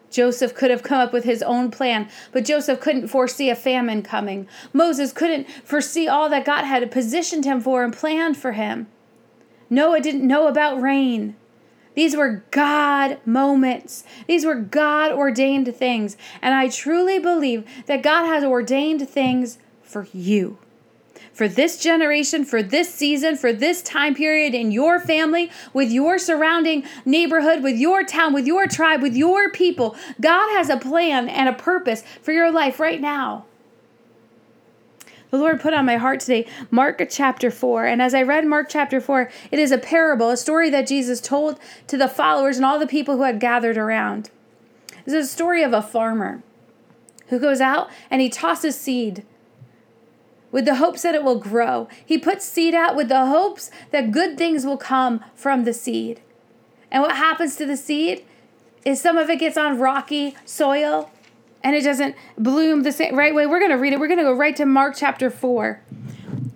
Joseph 0.10 0.56
could 0.56 0.72
have 0.72 0.84
come 0.84 1.00
up 1.00 1.14
with 1.14 1.24
his 1.24 1.44
own 1.44 1.72
plan, 1.72 2.10
but 2.32 2.46
Joseph 2.46 2.80
couldn't 2.80 3.08
foresee 3.08 3.50
a 3.50 3.56
famine 3.56 4.02
coming. 4.02 4.48
Moses 4.74 5.14
couldn't 5.14 5.50
foresee 5.64 6.08
all 6.08 6.30
that 6.30 6.46
God 6.46 6.64
had 6.64 6.90
positioned 6.92 7.46
him 7.46 7.62
for 7.62 7.84
and 7.84 7.94
planned 7.94 8.38
for 8.38 8.54
him. 8.54 8.88
Noah 9.70 10.02
didn't 10.02 10.26
know 10.26 10.48
about 10.48 10.82
rain. 10.82 11.36
These 11.96 12.16
were 12.16 12.44
God 12.52 13.20
moments. 13.26 14.04
These 14.28 14.46
were 14.46 14.56
God 14.56 15.12
ordained 15.12 15.76
things. 15.76 16.18
And 16.42 16.54
I 16.54 16.70
truly 16.70 17.20
believe 17.20 17.66
that 17.88 18.04
God 18.04 18.26
has 18.26 18.44
ordained 18.44 19.08
things 19.10 19.60
for 19.84 20.08
you 20.14 20.58
for 21.40 21.48
this 21.48 21.78
generation, 21.78 22.44
for 22.44 22.62
this 22.62 22.94
season, 22.94 23.38
for 23.38 23.54
this 23.54 23.82
time 23.82 24.14
period 24.14 24.54
in 24.54 24.74
your 24.74 25.00
family, 25.00 25.50
with 25.72 25.90
your 25.90 26.20
surrounding 26.20 26.84
neighborhood, 27.06 27.64
with 27.64 27.78
your 27.78 28.04
town, 28.04 28.34
with 28.34 28.46
your 28.46 28.68
tribe, 28.68 29.02
with 29.02 29.16
your 29.16 29.50
people. 29.50 29.96
God 30.20 30.50
has 30.58 30.68
a 30.68 30.76
plan 30.76 31.30
and 31.30 31.48
a 31.48 31.54
purpose 31.54 32.04
for 32.22 32.34
your 32.34 32.52
life 32.52 32.78
right 32.78 33.00
now. 33.00 33.46
The 35.32 35.38
Lord 35.38 35.62
put 35.62 35.74
on 35.74 35.86
my 35.86 35.96
heart 35.96 36.20
today 36.20 36.46
Mark 36.72 37.02
chapter 37.10 37.50
4. 37.50 37.86
And 37.86 38.02
as 38.02 38.14
I 38.14 38.22
read 38.22 38.46
Mark 38.46 38.68
chapter 38.68 39.00
4, 39.00 39.32
it 39.50 39.60
is 39.60 39.72
a 39.72 39.78
parable, 39.78 40.32
a 40.32 40.36
story 40.36 40.70
that 40.72 40.88
Jesus 40.88 41.22
told 41.22 41.58
to 41.88 41.96
the 41.96 42.10
followers 42.10 42.58
and 42.58 42.66
all 42.66 42.80
the 42.80 42.86
people 42.86 43.16
who 43.16 43.24
had 43.24 43.40
gathered 43.40 43.78
around. 43.78 44.30
It's 45.06 45.14
a 45.14 45.26
story 45.26 45.64
of 45.64 45.72
a 45.72 45.82
farmer 45.82 46.44
who 47.28 47.40
goes 47.40 47.62
out 47.62 47.90
and 48.12 48.22
he 48.22 48.28
tosses 48.28 48.78
seed 48.78 49.24
with 50.52 50.66
the 50.66 50.76
hopes 50.76 51.04
that 51.04 51.16
it 51.16 51.24
will 51.24 51.40
grow. 51.40 51.88
He 52.06 52.18
puts 52.18 52.46
seed 52.46 52.74
out 52.74 52.96
with 52.96 53.10
the 53.10 53.26
hopes 53.26 53.72
that 53.92 54.12
good 54.12 54.38
things 54.38 54.66
will 54.66 54.78
come 54.78 55.24
from 55.36 55.64
the 55.64 55.74
seed. 55.74 56.22
And 56.92 57.04
what 57.04 57.16
happens 57.16 57.56
to 57.58 57.66
the 57.66 57.78
seed 57.78 58.26
is 58.86 59.02
some 59.02 59.18
of 59.18 59.30
it 59.30 59.40
gets 59.40 59.58
on 59.58 59.80
rocky 59.80 60.36
soil 60.46 61.12
and 61.64 61.76
it 61.76 61.84
doesn't 61.84 62.16
bloom 62.38 62.84
the 62.84 62.92
same 62.92 63.16
right 63.16 63.36
way. 63.36 63.46
We're 63.46 63.60
going 63.60 63.72
to 63.72 63.78
read 63.78 63.94
it. 63.94 64.00
We're 64.00 64.08
going 64.08 64.20
to 64.20 64.24
go 64.24 64.34
right 64.34 64.56
to 64.56 64.66
Mark 64.66 64.96
chapter 64.98 65.30
4. 65.30 65.82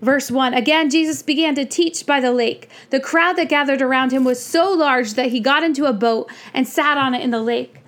Verse 0.02 0.32
1 0.32 0.54
Again, 0.54 0.90
Jesus 0.90 1.22
began 1.22 1.56
to 1.56 1.66
teach 1.66 2.06
by 2.06 2.20
the 2.20 2.32
lake. 2.32 2.70
The 2.90 3.00
crowd 3.00 3.38
that 3.38 3.50
gathered 3.50 3.82
around 3.82 4.12
him 4.12 4.24
was 4.24 4.44
so 4.44 4.72
large 4.72 5.14
that 5.14 5.28
he 5.28 5.40
got 5.40 5.64
into 5.64 5.86
a 5.86 5.94
boat 5.94 6.32
and 6.54 6.68
sat 6.68 6.98
on 6.98 7.14
it 7.14 7.22
in 7.22 7.32
the 7.32 7.42
lake. 7.42 7.83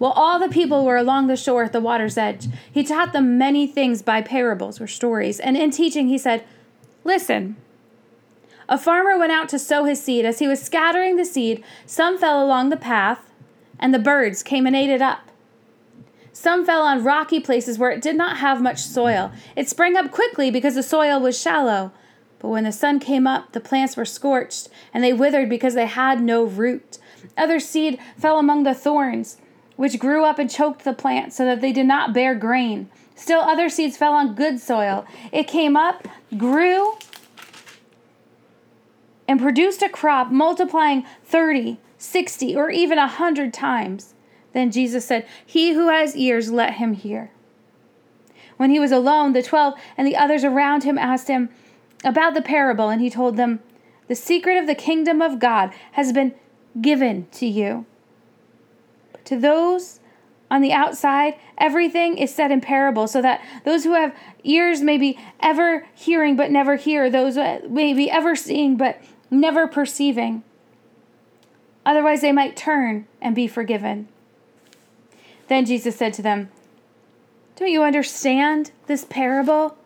While 0.00 0.12
all 0.12 0.38
the 0.38 0.48
people 0.48 0.86
were 0.86 0.96
along 0.96 1.26
the 1.26 1.36
shore 1.36 1.62
at 1.62 1.74
the 1.74 1.80
water's 1.80 2.16
edge, 2.16 2.46
he 2.72 2.82
taught 2.82 3.12
them 3.12 3.36
many 3.36 3.66
things 3.66 4.00
by 4.00 4.22
parables 4.22 4.80
or 4.80 4.86
stories. 4.86 5.38
And 5.38 5.58
in 5.58 5.70
teaching, 5.70 6.08
he 6.08 6.16
said, 6.16 6.42
Listen. 7.04 7.56
A 8.66 8.78
farmer 8.78 9.18
went 9.18 9.30
out 9.30 9.50
to 9.50 9.58
sow 9.58 9.84
his 9.84 10.02
seed. 10.02 10.24
As 10.24 10.38
he 10.38 10.48
was 10.48 10.62
scattering 10.62 11.16
the 11.16 11.26
seed, 11.26 11.62
some 11.84 12.16
fell 12.16 12.42
along 12.42 12.70
the 12.70 12.78
path, 12.78 13.30
and 13.78 13.92
the 13.92 13.98
birds 13.98 14.42
came 14.42 14.66
and 14.66 14.74
ate 14.74 14.88
it 14.88 15.02
up. 15.02 15.28
Some 16.32 16.64
fell 16.64 16.80
on 16.80 17.04
rocky 17.04 17.38
places 17.38 17.78
where 17.78 17.90
it 17.90 18.00
did 18.00 18.16
not 18.16 18.38
have 18.38 18.62
much 18.62 18.78
soil. 18.78 19.30
It 19.54 19.68
sprang 19.68 19.98
up 19.98 20.10
quickly 20.10 20.50
because 20.50 20.76
the 20.76 20.82
soil 20.82 21.20
was 21.20 21.38
shallow. 21.38 21.92
But 22.38 22.48
when 22.48 22.64
the 22.64 22.72
sun 22.72 23.00
came 23.00 23.26
up, 23.26 23.52
the 23.52 23.60
plants 23.60 23.98
were 23.98 24.06
scorched, 24.06 24.70
and 24.94 25.04
they 25.04 25.12
withered 25.12 25.50
because 25.50 25.74
they 25.74 25.84
had 25.84 26.22
no 26.22 26.44
root. 26.44 26.96
Other 27.36 27.60
seed 27.60 27.98
fell 28.16 28.38
among 28.38 28.62
the 28.62 28.72
thorns, 28.72 29.36
which 29.80 29.98
grew 29.98 30.26
up 30.26 30.38
and 30.38 30.50
choked 30.50 30.84
the 30.84 30.92
plant, 30.92 31.32
so 31.32 31.42
that 31.46 31.62
they 31.62 31.72
did 31.72 31.86
not 31.86 32.12
bear 32.12 32.34
grain. 32.34 32.86
Still, 33.14 33.40
other 33.40 33.70
seeds 33.70 33.96
fell 33.96 34.12
on 34.12 34.34
good 34.34 34.60
soil. 34.60 35.06
It 35.32 35.48
came 35.48 35.74
up, 35.74 36.06
grew, 36.36 36.98
and 39.26 39.40
produced 39.40 39.80
a 39.80 39.88
crop, 39.88 40.30
multiplying 40.30 41.06
30, 41.24 41.78
60, 41.96 42.54
or 42.54 42.68
even 42.68 42.98
a 42.98 43.08
100 43.08 43.54
times. 43.54 44.12
Then 44.52 44.70
Jesus 44.70 45.06
said, 45.06 45.26
He 45.46 45.72
who 45.72 45.88
has 45.88 46.14
ears, 46.14 46.50
let 46.52 46.74
him 46.74 46.92
hear. 46.92 47.30
When 48.58 48.68
he 48.68 48.78
was 48.78 48.92
alone, 48.92 49.32
the 49.32 49.42
twelve 49.42 49.78
and 49.96 50.06
the 50.06 50.16
others 50.16 50.44
around 50.44 50.84
him 50.84 50.98
asked 50.98 51.28
him, 51.28 51.48
about 52.04 52.34
the 52.34 52.42
parable, 52.42 52.90
and 52.90 53.00
he 53.00 53.08
told 53.08 53.38
them, 53.38 53.60
The 54.08 54.14
secret 54.14 54.58
of 54.58 54.66
the 54.66 54.74
kingdom 54.74 55.22
of 55.22 55.38
God 55.38 55.72
has 55.92 56.12
been 56.12 56.34
given 56.82 57.28
to 57.32 57.46
you. 57.46 57.86
To 59.30 59.38
those 59.38 60.00
on 60.50 60.60
the 60.60 60.72
outside, 60.72 61.36
everything 61.56 62.18
is 62.18 62.34
said 62.34 62.50
in 62.50 62.60
parable, 62.60 63.06
so 63.06 63.22
that 63.22 63.40
those 63.64 63.84
who 63.84 63.94
have 63.94 64.12
ears 64.42 64.82
may 64.82 64.98
be 64.98 65.16
ever 65.38 65.86
hearing 65.94 66.34
but 66.34 66.50
never 66.50 66.74
hear, 66.74 67.08
those 67.08 67.36
may 67.36 67.94
be 67.94 68.10
ever 68.10 68.34
seeing 68.34 68.76
but 68.76 69.00
never 69.30 69.68
perceiving. 69.68 70.42
Otherwise, 71.86 72.22
they 72.22 72.32
might 72.32 72.56
turn 72.56 73.06
and 73.22 73.36
be 73.36 73.46
forgiven. 73.46 74.08
Then 75.46 75.64
Jesus 75.64 75.94
said 75.94 76.12
to 76.14 76.22
them, 76.22 76.50
Don't 77.54 77.70
you 77.70 77.84
understand 77.84 78.72
this 78.88 79.04
parable? 79.04 79.76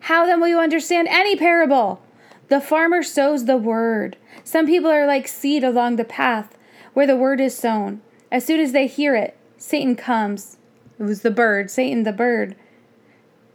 How 0.00 0.26
then 0.26 0.38
will 0.38 0.48
you 0.48 0.60
understand 0.60 1.08
any 1.08 1.34
parable? 1.34 2.02
The 2.48 2.60
farmer 2.60 3.02
sows 3.02 3.46
the 3.46 3.56
word. 3.56 4.18
Some 4.44 4.66
people 4.66 4.90
are 4.90 5.06
like 5.06 5.28
seed 5.28 5.64
along 5.64 5.96
the 5.96 6.04
path 6.04 6.58
where 6.92 7.06
the 7.06 7.16
word 7.16 7.40
is 7.40 7.56
sown. 7.56 8.02
As 8.32 8.46
soon 8.46 8.60
as 8.60 8.72
they 8.72 8.86
hear 8.86 9.14
it, 9.14 9.36
Satan 9.58 9.94
comes. 9.94 10.56
It 10.98 11.02
was 11.02 11.20
the 11.20 11.30
bird, 11.30 11.70
Satan 11.70 12.04
the 12.04 12.12
bird, 12.12 12.56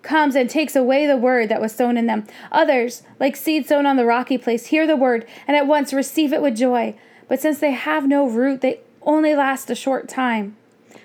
comes 0.04 0.36
and 0.36 0.48
takes 0.48 0.76
away 0.76 1.08
the 1.08 1.18
word 1.18 1.50
that 1.50 1.60
was 1.60 1.74
sown 1.74 1.98
in 1.98 2.06
them. 2.06 2.28
Others, 2.52 3.02
like 3.20 3.36
seed 3.36 3.68
sown 3.68 3.88
on 3.88 3.98
the 3.98 4.06
rocky 4.06 4.38
place, 4.38 4.68
hear 4.68 4.86
the 4.86 4.96
word 4.96 5.26
and 5.48 5.58
at 5.58 5.66
once 5.66 5.94
receive 5.94 6.32
it 6.32 6.44
with 6.44 6.56
joy. 6.56 6.96
But 7.28 7.42
since 7.42 7.58
they 7.58 7.72
have 7.72 8.08
no 8.08 8.30
root, 8.30 8.62
they 8.62 8.82
only 9.02 9.34
last 9.36 9.72
a 9.72 9.76
short 9.76 10.08
time. 10.08 10.56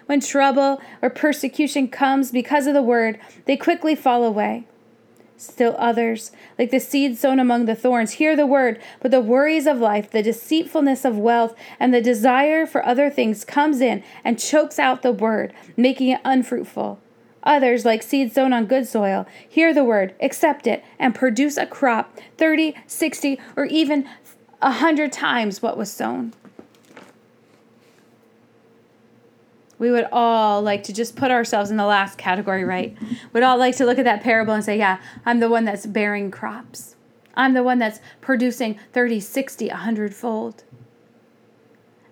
When 0.04 0.20
trouble 0.20 0.82
or 1.00 1.08
persecution 1.08 1.88
comes 1.88 2.30
because 2.30 2.66
of 2.66 2.74
the 2.74 2.82
word, 2.82 3.18
they 3.46 3.56
quickly 3.56 3.94
fall 3.94 4.22
away. 4.22 4.66
Still 5.42 5.74
others, 5.76 6.30
like 6.56 6.70
the 6.70 6.78
seed 6.78 7.18
sown 7.18 7.40
among 7.40 7.64
the 7.64 7.74
thorns, 7.74 8.12
hear 8.12 8.36
the 8.36 8.46
word, 8.46 8.80
but 9.00 9.10
the 9.10 9.20
worries 9.20 9.66
of 9.66 9.78
life, 9.78 10.08
the 10.08 10.22
deceitfulness 10.22 11.04
of 11.04 11.18
wealth, 11.18 11.56
and 11.80 11.92
the 11.92 12.00
desire 12.00 12.64
for 12.64 12.86
other 12.86 13.10
things 13.10 13.44
comes 13.44 13.80
in 13.80 14.04
and 14.22 14.38
chokes 14.38 14.78
out 14.78 15.02
the 15.02 15.10
word, 15.10 15.52
making 15.76 16.10
it 16.10 16.20
unfruitful. 16.24 17.00
Others, 17.42 17.84
like 17.84 18.04
seed 18.04 18.32
sown 18.32 18.52
on 18.52 18.66
good 18.66 18.86
soil, 18.86 19.26
hear 19.48 19.74
the 19.74 19.82
word, 19.82 20.14
accept 20.20 20.68
it, 20.68 20.84
and 20.96 21.12
produce 21.12 21.56
a 21.56 21.66
crop 21.66 22.20
30, 22.38 22.76
60, 22.86 23.40
or 23.56 23.64
even 23.64 24.08
a 24.60 24.70
hundred 24.70 25.10
times 25.10 25.60
what 25.60 25.76
was 25.76 25.92
sown. 25.92 26.34
We 29.82 29.90
would 29.90 30.06
all 30.12 30.62
like 30.62 30.84
to 30.84 30.92
just 30.92 31.16
put 31.16 31.32
ourselves 31.32 31.68
in 31.68 31.76
the 31.76 31.84
last 31.84 32.16
category, 32.16 32.62
right? 32.62 32.96
We'd 33.32 33.42
all 33.42 33.58
like 33.58 33.76
to 33.78 33.84
look 33.84 33.98
at 33.98 34.04
that 34.04 34.22
parable 34.22 34.54
and 34.54 34.64
say, 34.64 34.78
yeah, 34.78 35.00
I'm 35.26 35.40
the 35.40 35.48
one 35.48 35.64
that's 35.64 35.86
bearing 35.86 36.30
crops. 36.30 36.94
I'm 37.34 37.52
the 37.54 37.64
one 37.64 37.80
that's 37.80 37.98
producing 38.20 38.78
30, 38.92 39.18
60, 39.18 39.66
100 39.66 40.14
fold. 40.14 40.62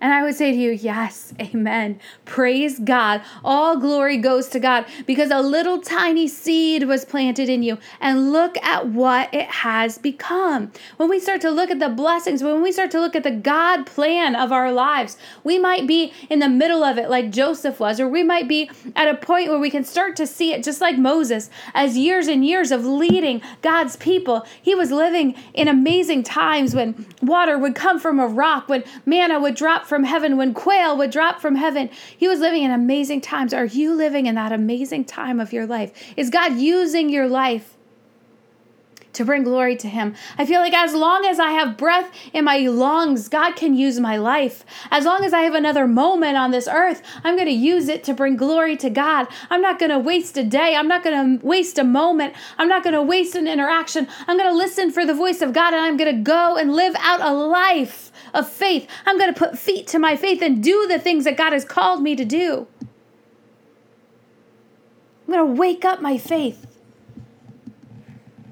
And 0.01 0.13
I 0.15 0.23
would 0.23 0.35
say 0.35 0.53
to 0.53 0.57
you, 0.57 0.71
yes, 0.71 1.35
amen. 1.39 2.01
Praise 2.25 2.79
God. 2.79 3.23
All 3.45 3.77
glory 3.77 4.17
goes 4.17 4.49
to 4.49 4.61
God 4.61 4.87
because 5.07 5.31
a 5.31 5.43
little 5.43 5.81
tiny 5.81 6.27
seed 6.27 6.85
was 6.85 7.05
planted 7.05 7.49
in 7.49 7.63
you. 7.63 7.77
And 8.01 8.33
look 8.33 8.57
at 8.59 8.87
what 8.87 9.33
it 9.35 9.47
has 9.47 9.99
become. 9.99 10.73
When 10.97 11.11
we 11.11 11.21
start 11.21 11.43
to 11.43 11.51
look 11.51 11.71
at 11.71 11.81
the 11.81 11.91
blessings, 11.91 12.43
when 12.43 12.63
we 12.63 12.73
start 12.73 12.91
to 12.93 13.01
look 13.01 13.15
at 13.15 13.25
the 13.25 13.31
God 13.31 13.85
plan 13.85 14.35
of 14.35 14.53
our 14.53 14.73
lives, 14.73 15.19
we 15.45 15.59
might 15.59 15.87
be 15.87 16.13
in 16.31 16.39
the 16.39 16.49
middle 16.49 16.83
of 16.83 16.97
it 16.97 17.11
like 17.11 17.31
Joseph 17.31 17.79
was, 17.79 18.01
or 18.01 18.09
we 18.09 18.23
might 18.23 18.49
be 18.49 18.71
at 18.97 19.09
a 19.09 19.15
point 19.15 19.51
where 19.51 19.59
we 19.59 19.71
can 19.71 19.85
start 19.85 20.17
to 20.17 20.27
see 20.27 20.53
it 20.53 20.65
just 20.65 20.81
like 20.81 20.97
Moses, 20.97 21.51
as 21.75 21.99
years 21.99 22.27
and 22.27 22.47
years 22.47 22.71
of 22.71 22.87
leading 22.87 23.43
God's 23.61 23.97
people. 23.97 24.47
He 24.63 24.75
was 24.75 24.91
living 24.91 25.35
in 25.53 25.69
amazing 25.69 26.23
times 26.23 26.75
when 26.75 27.07
water 27.21 27.59
would 27.59 27.75
come 27.75 27.99
from 27.99 28.19
a 28.19 28.27
rock, 28.27 28.69
when 28.69 28.85
manna 29.05 29.39
would 29.39 29.55
drop 29.55 29.85
from 29.91 30.05
heaven, 30.05 30.39
when 30.39 30.55
quail 30.55 30.97
would 30.97 31.11
drop 31.11 31.41
from 31.41 31.57
heaven. 31.57 31.91
He 32.17 32.27
was 32.27 32.41
living 32.41 32.63
in 32.63 32.71
amazing 32.71 33.21
times. 33.21 33.53
Are 33.53 33.67
you 33.67 33.93
living 33.95 34.25
in 34.25 34.37
that 34.37 34.53
amazing 34.53 35.05
time 35.05 35.39
of 35.41 35.53
your 35.53 35.67
life? 35.67 36.15
Is 36.17 36.31
God 36.31 36.57
using 36.57 37.11
your 37.11 37.29
life? 37.29 37.77
To 39.13 39.25
bring 39.25 39.43
glory 39.43 39.77
to 39.77 39.89
Him. 39.89 40.15
I 40.39 40.47
feel 40.47 40.61
like 40.61 40.73
as 40.73 40.95
long 40.95 41.25
as 41.25 41.39
I 41.39 41.51
have 41.51 41.77
breath 41.77 42.11
in 42.33 42.45
my 42.45 42.59
lungs, 42.59 43.29
God 43.29 43.57
can 43.57 43.75
use 43.75 43.99
my 43.99 44.17
life. 44.17 44.65
As 44.91 45.05
long 45.05 45.25
as 45.25 45.33
I 45.33 45.41
have 45.41 45.55
another 45.55 45.87
moment 45.87 46.37
on 46.37 46.51
this 46.51 46.69
earth, 46.69 47.03
I'm 47.25 47.37
going 47.37 47.49
to 47.49 47.53
use 47.53 47.89
it 47.89 48.05
to 48.05 48.15
bring 48.15 48.37
glory 48.37 48.77
to 48.79 48.91
God. 48.91 49.27
I'm 49.51 49.61
not 49.61 49.79
going 49.79 49.91
to 49.91 49.99
waste 49.99 50.37
a 50.37 50.45
day. 50.45 50.75
I'm 50.77 50.89
not 50.89 51.03
going 51.03 51.39
to 51.39 51.47
waste 51.47 51.79
a 51.79 51.85
moment. 51.85 52.35
I'm 52.59 52.69
not 52.69 52.83
going 52.83 52.95
to 52.95 53.03
waste 53.03 53.35
an 53.35 53.49
interaction. 53.49 54.07
I'm 54.27 54.37
going 54.37 54.51
to 54.51 54.57
listen 54.57 54.91
for 54.91 55.05
the 55.05 55.15
voice 55.15 55.43
of 55.43 55.53
God 55.53 55.75
and 55.75 55.83
I'm 55.83 55.97
going 55.97 56.15
to 56.15 56.23
go 56.23 56.57
and 56.57 56.75
live 56.75 56.95
out 57.01 57.21
a 57.21 57.33
life 57.33 58.13
of 58.33 58.49
faith. 58.49 58.87
I'm 59.07 59.19
going 59.19 59.33
to 59.33 59.39
put 59.39 59.59
feet 59.59 59.87
to 59.89 59.99
my 59.99 60.17
faith 60.17 60.43
and 60.43 60.63
do 60.63 60.87
the 60.87 60.99
things 60.99 61.25
that 61.25 61.37
God 61.37 61.53
has 61.53 61.65
called 61.65 62.03
me 62.03 62.15
to 62.17 62.25
do. 62.25 62.67
I'm 65.27 65.35
going 65.35 65.47
to 65.47 65.61
wake 65.61 65.85
up 65.85 66.01
my 66.01 66.19
faith 66.19 66.70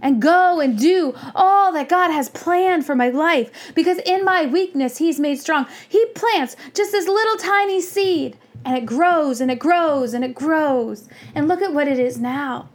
and 0.00 0.22
go 0.22 0.60
and 0.60 0.78
do 0.78 1.14
all 1.34 1.72
that 1.72 1.88
God 1.88 2.10
has 2.10 2.28
planned 2.28 2.86
for 2.86 2.94
my 2.94 3.10
life 3.10 3.72
because 3.74 3.98
in 3.98 4.24
my 4.24 4.46
weakness, 4.46 4.98
He's 4.98 5.18
made 5.18 5.36
strong. 5.36 5.66
He 5.88 6.04
plants 6.14 6.56
just 6.74 6.92
this 6.92 7.06
little 7.06 7.36
tiny 7.36 7.80
seed 7.80 8.36
and 8.64 8.76
it 8.76 8.86
grows 8.86 9.40
and 9.40 9.50
it 9.50 9.58
grows 9.58 10.14
and 10.14 10.24
it 10.24 10.34
grows. 10.34 11.08
And 11.34 11.48
look 11.48 11.62
at 11.62 11.72
what 11.72 11.88
it 11.88 11.98
is 11.98 12.18
now. 12.18 12.68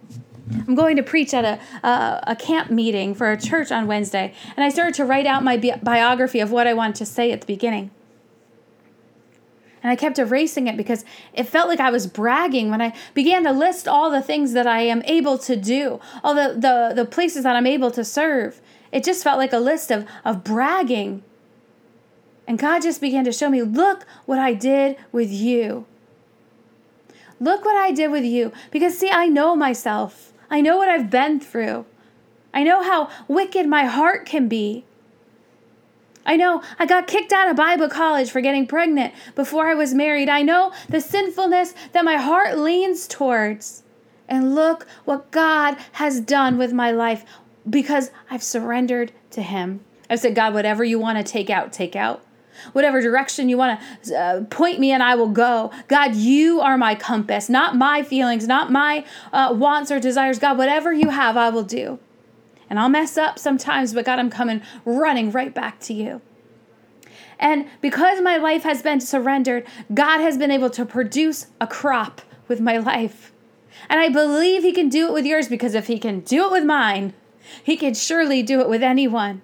I'm 0.67 0.75
going 0.75 0.97
to 0.97 1.03
preach 1.03 1.33
at 1.33 1.45
a, 1.45 1.87
a, 1.87 2.23
a, 2.27 2.35
camp 2.35 2.69
meeting 2.69 3.15
for 3.15 3.31
a 3.31 3.39
church 3.39 3.71
on 3.71 3.87
Wednesday, 3.87 4.33
and 4.55 4.63
I 4.63 4.69
started 4.69 4.93
to 4.95 5.05
write 5.05 5.25
out 5.25 5.43
my 5.43 5.55
bi- 5.57 5.79
biography 5.81 6.41
of 6.41 6.51
what 6.51 6.67
I 6.67 6.73
wanted 6.73 6.95
to 6.97 7.05
say 7.05 7.31
at 7.31 7.41
the 7.41 7.47
beginning. 7.47 7.91
And 9.83 9.91
I 9.91 9.97
kept 9.97 10.17
erasing 10.17 10.67
it 10.67 10.77
because 10.77 11.03
it 11.33 11.43
felt 11.43 11.67
like 11.67 11.81
I 11.81 11.91
was 11.91 12.07
bragging 12.07 12.71
when 12.71 12.81
I 12.81 12.95
began 13.13 13.43
to 13.43 13.51
list 13.51 13.85
all 13.85 14.09
the 14.09 14.21
things 14.21 14.53
that 14.53 14.65
I 14.65 14.79
am 14.79 15.03
able 15.03 15.37
to 15.39 15.57
do, 15.57 15.99
all 16.23 16.33
the, 16.33 16.53
the, 16.57 16.93
the 16.95 17.05
places 17.05 17.43
that 17.43 17.57
I'm 17.57 17.67
able 17.67 17.91
to 17.91 18.05
serve. 18.05 18.61
It 18.93 19.03
just 19.03 19.23
felt 19.23 19.37
like 19.37 19.51
a 19.51 19.59
list 19.59 19.91
of, 19.91 20.07
of 20.23 20.43
bragging. 20.43 21.21
And 22.47 22.57
God 22.57 22.81
just 22.81 23.01
began 23.01 23.25
to 23.25 23.33
show 23.33 23.49
me 23.49 23.61
look 23.61 24.05
what 24.25 24.39
I 24.39 24.53
did 24.53 24.95
with 25.11 25.31
you. 25.31 25.85
Look 27.41 27.65
what 27.65 27.75
I 27.75 27.91
did 27.91 28.09
with 28.09 28.23
you. 28.23 28.53
Because, 28.71 28.97
see, 28.97 29.09
I 29.09 29.27
know 29.27 29.53
myself, 29.53 30.31
I 30.49 30.61
know 30.61 30.77
what 30.77 30.87
I've 30.87 31.09
been 31.09 31.41
through, 31.41 31.85
I 32.53 32.63
know 32.63 32.83
how 32.83 33.09
wicked 33.27 33.67
my 33.67 33.85
heart 33.85 34.25
can 34.25 34.47
be. 34.47 34.85
I 36.25 36.37
know 36.37 36.63
I 36.79 36.85
got 36.85 37.07
kicked 37.07 37.33
out 37.33 37.49
of 37.49 37.55
Bible 37.55 37.89
college 37.89 38.31
for 38.31 38.41
getting 38.41 38.65
pregnant 38.65 39.13
before 39.35 39.67
I 39.67 39.73
was 39.73 39.93
married. 39.93 40.29
I 40.29 40.41
know 40.41 40.71
the 40.89 41.01
sinfulness 41.01 41.73
that 41.91 42.05
my 42.05 42.15
heart 42.15 42.57
leans 42.57 43.07
towards. 43.07 43.83
And 44.27 44.55
look 44.55 44.87
what 45.03 45.31
God 45.31 45.77
has 45.93 46.21
done 46.21 46.57
with 46.57 46.71
my 46.71 46.91
life 46.91 47.25
because 47.69 48.09
I've 48.31 48.41
surrendered 48.41 49.11
to 49.31 49.41
Him. 49.41 49.81
I've 50.09 50.19
said, 50.19 50.33
God, 50.33 50.53
whatever 50.53 50.83
you 50.83 50.97
want 50.97 51.17
to 51.17 51.29
take 51.29 51.49
out, 51.49 51.73
take 51.73 51.95
out. 51.95 52.23
Whatever 52.71 53.01
direction 53.01 53.49
you 53.49 53.57
want 53.57 53.79
to 54.03 54.15
uh, 54.15 54.43
point 54.45 54.79
me, 54.79 54.91
and 54.91 55.03
I 55.03 55.15
will 55.15 55.29
go. 55.29 55.71
God, 55.87 56.15
you 56.15 56.61
are 56.61 56.77
my 56.77 56.95
compass, 56.95 57.49
not 57.49 57.75
my 57.75 58.03
feelings, 58.03 58.47
not 58.47 58.71
my 58.71 59.05
uh, 59.33 59.53
wants 59.57 59.91
or 59.91 59.99
desires. 59.99 60.39
God, 60.39 60.57
whatever 60.57 60.93
you 60.93 61.09
have, 61.09 61.35
I 61.35 61.49
will 61.49 61.63
do. 61.63 61.99
And 62.69 62.79
I'll 62.79 62.89
mess 62.89 63.17
up 63.17 63.37
sometimes, 63.37 63.93
but 63.93 64.05
God, 64.05 64.19
I'm 64.19 64.29
coming 64.29 64.61
running 64.85 65.31
right 65.31 65.53
back 65.53 65.79
to 65.81 65.93
you. 65.93 66.21
And 67.39 67.67
because 67.81 68.21
my 68.21 68.37
life 68.37 68.63
has 68.63 68.81
been 68.81 69.01
surrendered, 69.01 69.65
God 69.93 70.19
has 70.19 70.37
been 70.37 70.51
able 70.51 70.69
to 70.71 70.85
produce 70.85 71.47
a 71.59 71.67
crop 71.67 72.21
with 72.47 72.59
my 72.59 72.77
life. 72.77 73.31
And 73.89 73.99
I 73.99 74.09
believe 74.09 74.63
He 74.63 74.71
can 74.71 74.89
do 74.89 75.07
it 75.07 75.13
with 75.13 75.25
yours 75.25 75.47
because 75.47 75.75
if 75.75 75.87
He 75.87 75.99
can 75.99 76.21
do 76.21 76.45
it 76.45 76.51
with 76.51 76.63
mine, 76.63 77.13
He 77.63 77.75
can 77.75 77.93
surely 77.93 78.43
do 78.43 78.61
it 78.61 78.69
with 78.69 78.83
anyone. 78.83 79.41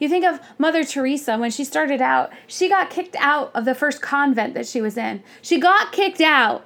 You 0.00 0.08
think 0.08 0.24
of 0.24 0.40
Mother 0.58 0.84
Teresa 0.84 1.38
when 1.38 1.50
she 1.50 1.64
started 1.64 2.00
out, 2.00 2.32
she 2.46 2.68
got 2.68 2.90
kicked 2.90 3.14
out 3.20 3.52
of 3.54 3.64
the 3.64 3.74
first 3.74 4.02
convent 4.02 4.54
that 4.54 4.66
she 4.66 4.80
was 4.80 4.96
in. 4.96 5.22
She 5.42 5.60
got 5.60 5.92
kicked 5.92 6.20
out 6.20 6.64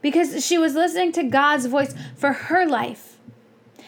because 0.00 0.44
she 0.44 0.56
was 0.56 0.74
listening 0.74 1.12
to 1.12 1.24
God's 1.24 1.66
voice 1.66 1.94
for 2.16 2.32
her 2.32 2.66
life. 2.66 3.15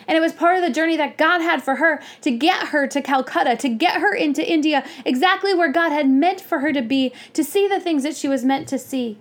And 0.09 0.17
it 0.17 0.21
was 0.21 0.33
part 0.33 0.57
of 0.57 0.63
the 0.63 0.73
journey 0.73 0.97
that 0.97 1.19
God 1.19 1.43
had 1.43 1.63
for 1.63 1.77
her 1.77 2.01
to 2.23 2.31
get 2.31 2.69
her 2.69 2.87
to 2.87 3.03
Calcutta, 3.03 3.57
to 3.59 3.69
get 3.69 4.01
her 4.01 4.15
into 4.15 4.51
India, 4.51 4.85
exactly 5.05 5.53
where 5.53 5.71
God 5.71 5.93
had 5.93 6.09
meant 6.09 6.41
for 6.41 6.61
her 6.61 6.73
to 6.73 6.81
be, 6.81 7.13
to 7.35 7.45
see 7.45 7.69
the 7.69 7.79
things 7.79 8.03
that 8.05 8.17
she 8.17 8.27
was 8.27 8.43
meant 8.43 8.67
to 8.69 8.79
see. 8.79 9.19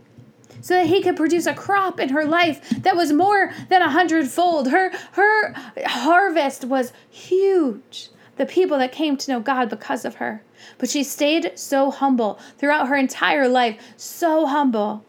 So 0.61 0.75
that 0.75 0.87
he 0.87 1.03
could 1.03 1.17
produce 1.17 1.45
a 1.45 1.53
crop 1.53 1.99
in 1.99 2.09
her 2.09 2.25
life 2.25 2.67
that 2.69 2.95
was 2.95 3.11
more 3.11 3.53
than 3.69 3.81
a 3.81 3.91
hundredfold. 3.91 4.69
Her 4.69 4.91
her 5.11 5.53
harvest 5.85 6.65
was 6.65 6.93
huge. 7.09 8.09
The 8.37 8.45
people 8.45 8.79
that 8.79 8.91
came 8.91 9.17
to 9.17 9.31
know 9.31 9.39
God 9.39 9.69
because 9.69 10.03
of 10.05 10.15
her. 10.15 10.41
But 10.77 10.89
she 10.89 11.03
stayed 11.03 11.51
so 11.55 11.91
humble 11.91 12.39
throughout 12.57 12.87
her 12.87 12.95
entire 12.95 13.47
life, 13.47 13.79
so 13.97 14.47
humble 14.47 15.05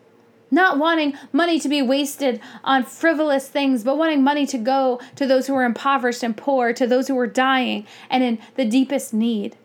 not 0.51 0.79
wanting 0.79 1.15
money 1.33 1.61
to 1.61 1.69
be 1.69 1.83
wasted 1.83 2.41
on 2.65 2.85
frivolous 2.85 3.49
things, 3.49 3.85
but 3.85 3.99
wanting 3.99 4.23
money 4.23 4.47
to 4.47 4.59
go 4.59 5.01
to 5.17 5.27
those 5.27 5.47
who 5.47 5.55
are 5.55 5.65
impoverished 5.65 6.23
and 6.23 6.37
poor, 6.37 6.73
to 6.73 6.87
those 6.87 7.09
who 7.09 7.19
are 7.19 7.27
dying 7.27 7.87
and 8.11 8.23
in 8.23 8.39
the 8.57 8.65
deepest 8.65 9.13
need. 9.13 9.57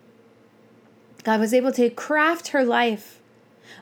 God 1.22 1.40
was 1.40 1.54
able 1.54 1.72
to 1.72 1.88
craft 1.90 2.48
her 2.48 2.64
life. 2.64 3.20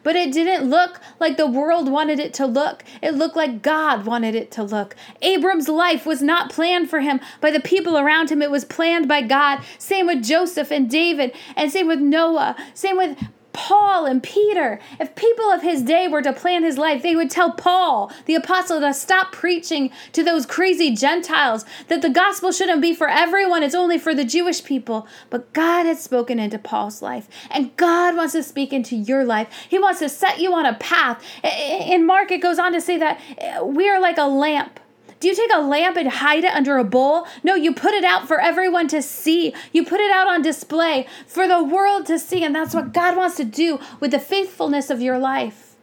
But 0.05 0.17
it 0.17 0.33
didn't 0.33 0.69
look 0.69 1.01
like 1.21 1.37
the 1.37 1.47
world 1.47 1.91
wanted 1.91 2.19
it 2.19 2.35
to 2.35 2.47
look. 2.47 2.83
It 3.01 3.15
looked 3.15 3.37
like 3.37 3.63
God 3.63 4.05
wanted 4.07 4.35
it 4.35 4.51
to 4.53 4.63
look. 4.63 4.97
Abram's 5.21 5.69
life 5.69 6.07
was 6.07 6.23
not 6.23 6.51
planned 6.51 6.91
for 6.91 7.01
him 7.01 7.21
by 7.41 7.51
the 7.51 7.61
people 7.61 7.99
around 7.99 8.31
him, 8.31 8.43
it 8.43 8.51
was 8.51 8.65
planned 8.65 9.07
by 9.07 9.23
God. 9.23 9.61
Same 9.79 10.07
with 10.07 10.25
Joseph 10.25 10.71
and 10.71 10.91
David, 10.91 11.33
and 11.57 11.71
same 11.71 11.87
with 11.87 12.01
Noah, 12.01 12.57
same 12.75 12.97
with 12.97 13.17
Paul 13.53 14.07
and 14.07 14.23
Peter. 14.23 14.81
If 14.99 15.15
people 15.15 15.51
of 15.51 15.63
his 15.63 15.83
day 15.83 16.09
were 16.09 16.23
to 16.23 16.33
plan 16.33 16.63
his 16.63 16.79
life, 16.79 17.03
they 17.03 17.17
would 17.17 17.31
tell 17.31 17.53
Paul, 17.53 18.13
the 18.27 18.35
apostle, 18.35 18.81
to 18.81 18.95
stop 18.95 19.33
preaching 19.33 19.91
to 20.13 20.23
those 20.23 20.47
crazy 20.47 20.95
Gentiles, 20.95 21.65
that 21.89 22.03
the 22.03 22.11
gospel 22.11 22.53
shouldn't 22.53 22.83
be 22.83 22.95
for 22.95 23.09
everyone, 23.09 23.63
it's 23.63 23.75
only 23.75 23.99
for 23.99 24.15
the 24.15 24.25
Jewish 24.25 24.65
people. 24.65 25.07
But 25.31 25.53
God 25.53 25.87
had 25.87 25.99
spoken 25.99 26.39
into 26.39 26.59
Paul's 26.59 27.03
life, 27.03 27.29
and 27.51 27.77
God 27.77 28.17
wants 28.17 28.33
to 28.33 28.43
speak 28.43 28.73
into 28.73 28.97
your 28.97 29.25
life. 29.25 29.49
He 29.69 29.79
wants 29.79 30.01
to 30.01 30.09
set 30.09 30.39
you 30.39 30.53
on 30.55 30.67
a 30.67 30.75
path. 30.75 31.23
In 31.45 32.07
Mark, 32.07 32.31
it 32.31 32.43
goes 32.43 32.59
on 32.59 32.73
to 32.73 32.81
say 32.81 32.99
that 32.99 33.21
uh, 33.39 33.65
we 33.65 33.89
are 33.89 34.01
like 34.01 34.19
a 34.19 34.27
lamp 34.27 34.81
do 35.23 35.29
you 35.29 35.37
take 35.37 35.53
a 35.55 35.61
lamp 35.61 35.97
and 35.97 36.09
hide 36.09 36.43
it 36.43 36.53
under 36.53 36.79
a 36.79 36.85
bowl? 36.85 37.29
No, 37.45 37.55
you 37.55 37.73
put 37.73 37.95
it 37.95 38.03
out 38.03 38.27
for 38.27 38.41
everyone 38.41 38.89
to 38.89 39.01
see. 39.01 39.55
You 39.73 39.85
put 39.85 40.01
it 40.01 40.11
out 40.11 40.27
on 40.27 40.43
display 40.43 41.07
for 41.29 41.47
the 41.47 41.63
world 41.63 42.07
to 42.07 42.19
see. 42.19 42.43
And 42.43 42.53
that's 42.53 42.75
what 42.75 42.93
God 42.93 43.17
wants 43.17 43.37
to 43.37 43.45
do 43.45 43.79
with 44.01 44.11
the 44.11 44.19
faithfulness 44.19 44.91
of 44.91 45.01
your 45.01 45.21
life. 45.21 45.77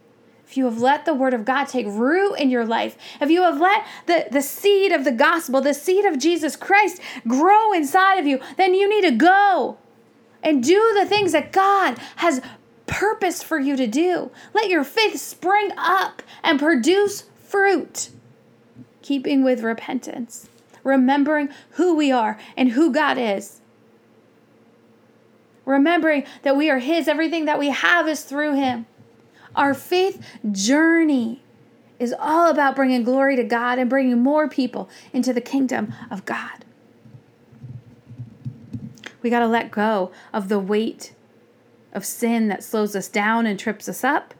If 0.46 0.58
you 0.58 0.66
have 0.66 0.82
let 0.82 1.06
the 1.06 1.14
word 1.14 1.32
of 1.32 1.46
God 1.46 1.68
take 1.68 1.86
root 1.86 2.34
in 2.34 2.50
your 2.50 2.66
life, 2.66 2.98
if 3.18 3.30
you 3.30 3.40
have 3.40 3.58
let 3.58 3.86
the, 4.04 4.26
the 4.30 4.42
seed 4.42 4.92
of 4.92 5.04
the 5.04 5.12
gospel, 5.12 5.62
the 5.62 5.72
seed 5.72 6.04
of 6.04 6.18
Jesus 6.18 6.54
Christ 6.54 7.00
grow 7.26 7.72
inside 7.72 8.18
of 8.18 8.26
you, 8.26 8.40
then 8.58 8.74
you 8.74 8.90
need 8.90 9.08
to 9.08 9.16
go 9.16 9.78
and 10.42 10.62
do 10.62 10.94
the 10.98 11.06
things 11.06 11.32
that 11.32 11.50
God 11.50 11.96
has 12.16 12.42
purpose 12.86 13.42
for 13.42 13.58
you 13.58 13.74
to 13.74 13.86
do. 13.86 14.30
Let 14.52 14.68
your 14.68 14.84
faith 14.84 15.18
spring 15.18 15.70
up 15.78 16.22
and 16.42 16.58
produce 16.58 17.24
fruit 17.42 18.10
keeping 19.02 19.42
with 19.42 19.62
repentance, 19.62 20.48
remembering 20.84 21.48
who 21.72 21.94
we 21.94 22.10
are 22.12 22.38
and 22.56 22.70
who 22.70 22.92
God 22.92 23.18
is. 23.18 23.60
Remembering 25.64 26.24
that 26.42 26.56
we 26.56 26.70
are 26.70 26.78
His, 26.78 27.06
everything 27.08 27.44
that 27.44 27.58
we 27.58 27.68
have 27.68 28.08
is 28.08 28.24
through 28.24 28.54
Him. 28.54 28.86
Our 29.54 29.74
faith 29.74 30.24
journey 30.50 31.42
is 31.98 32.14
all 32.18 32.50
about 32.50 32.74
bringing 32.74 33.04
glory 33.04 33.36
to 33.36 33.44
God 33.44 33.78
and 33.78 33.90
bringing 33.90 34.20
more 34.20 34.48
people 34.48 34.88
into 35.12 35.32
the 35.32 35.40
kingdom 35.40 35.92
of 36.10 36.24
God. 36.24 36.64
We 39.22 39.28
got 39.28 39.40
to 39.40 39.46
let 39.46 39.70
go 39.70 40.10
of 40.32 40.48
the 40.48 40.58
weight 40.58 41.12
of 41.92 42.06
sin 42.06 42.48
that 42.48 42.64
slows 42.64 42.96
us 42.96 43.08
down 43.08 43.46
and 43.46 43.58
trips 43.58 43.88
us 43.88 44.02
up. 44.02 44.34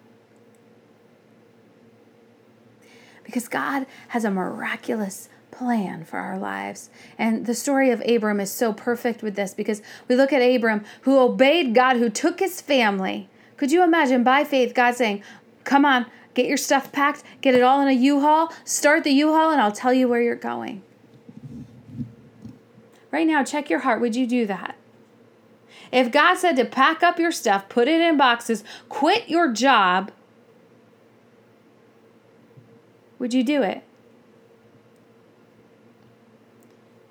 Because 3.30 3.48
God 3.48 3.86
has 4.08 4.24
a 4.24 4.30
miraculous 4.30 5.28
plan 5.50 6.04
for 6.04 6.18
our 6.18 6.38
lives. 6.38 6.90
And 7.18 7.46
the 7.46 7.54
story 7.54 7.90
of 7.90 8.02
Abram 8.06 8.40
is 8.40 8.50
so 8.50 8.72
perfect 8.72 9.22
with 9.22 9.36
this 9.36 9.54
because 9.54 9.82
we 10.08 10.16
look 10.16 10.32
at 10.32 10.40
Abram 10.40 10.84
who 11.02 11.18
obeyed 11.18 11.74
God, 11.74 11.96
who 11.96 12.10
took 12.10 12.40
his 12.40 12.60
family. 12.60 13.28
Could 13.56 13.72
you 13.72 13.82
imagine 13.84 14.24
by 14.24 14.44
faith 14.44 14.74
God 14.74 14.94
saying, 14.94 15.22
Come 15.64 15.84
on, 15.84 16.06
get 16.34 16.46
your 16.46 16.56
stuff 16.56 16.90
packed, 16.90 17.22
get 17.40 17.54
it 17.54 17.62
all 17.62 17.80
in 17.80 17.88
a 17.88 17.92
U 17.92 18.20
Haul, 18.20 18.52
start 18.64 19.04
the 19.04 19.10
U 19.10 19.32
Haul, 19.32 19.50
and 19.50 19.60
I'll 19.60 19.72
tell 19.72 19.92
you 19.92 20.08
where 20.08 20.22
you're 20.22 20.34
going? 20.34 20.82
Right 23.10 23.26
now, 23.26 23.44
check 23.44 23.68
your 23.68 23.80
heart. 23.80 24.00
Would 24.00 24.16
you 24.16 24.26
do 24.26 24.46
that? 24.46 24.76
If 25.92 26.12
God 26.12 26.36
said 26.36 26.56
to 26.56 26.64
pack 26.64 27.02
up 27.02 27.18
your 27.18 27.32
stuff, 27.32 27.68
put 27.68 27.88
it 27.88 28.00
in 28.00 28.16
boxes, 28.16 28.62
quit 28.88 29.28
your 29.28 29.52
job, 29.52 30.12
would 33.20 33.32
you 33.32 33.44
do 33.44 33.62
it? 33.62 33.84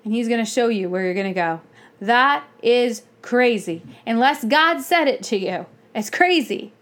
And 0.04 0.12
he's 0.12 0.28
going 0.28 0.44
to 0.44 0.50
show 0.50 0.68
you 0.68 0.90
where 0.90 1.04
you're 1.04 1.14
going 1.14 1.32
to 1.32 1.32
go. 1.32 1.60
That 2.00 2.44
is 2.62 3.02
crazy. 3.22 3.82
Unless 4.06 4.44
God 4.44 4.80
said 4.80 5.08
it 5.08 5.22
to 5.24 5.36
you, 5.38 5.66
it's 5.94 6.10
crazy. 6.10 6.72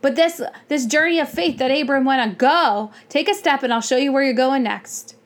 But 0.00 0.16
this 0.16 0.40
this 0.68 0.86
journey 0.86 1.18
of 1.18 1.28
faith 1.28 1.58
that 1.58 1.70
Abram 1.70 2.04
went 2.04 2.20
on, 2.20 2.34
go, 2.34 2.92
take 3.08 3.28
a 3.28 3.34
step 3.34 3.62
and 3.62 3.72
I'll 3.72 3.80
show 3.80 3.96
you 3.96 4.12
where 4.12 4.22
you're 4.22 4.34
going 4.34 4.62
next. 4.62 5.16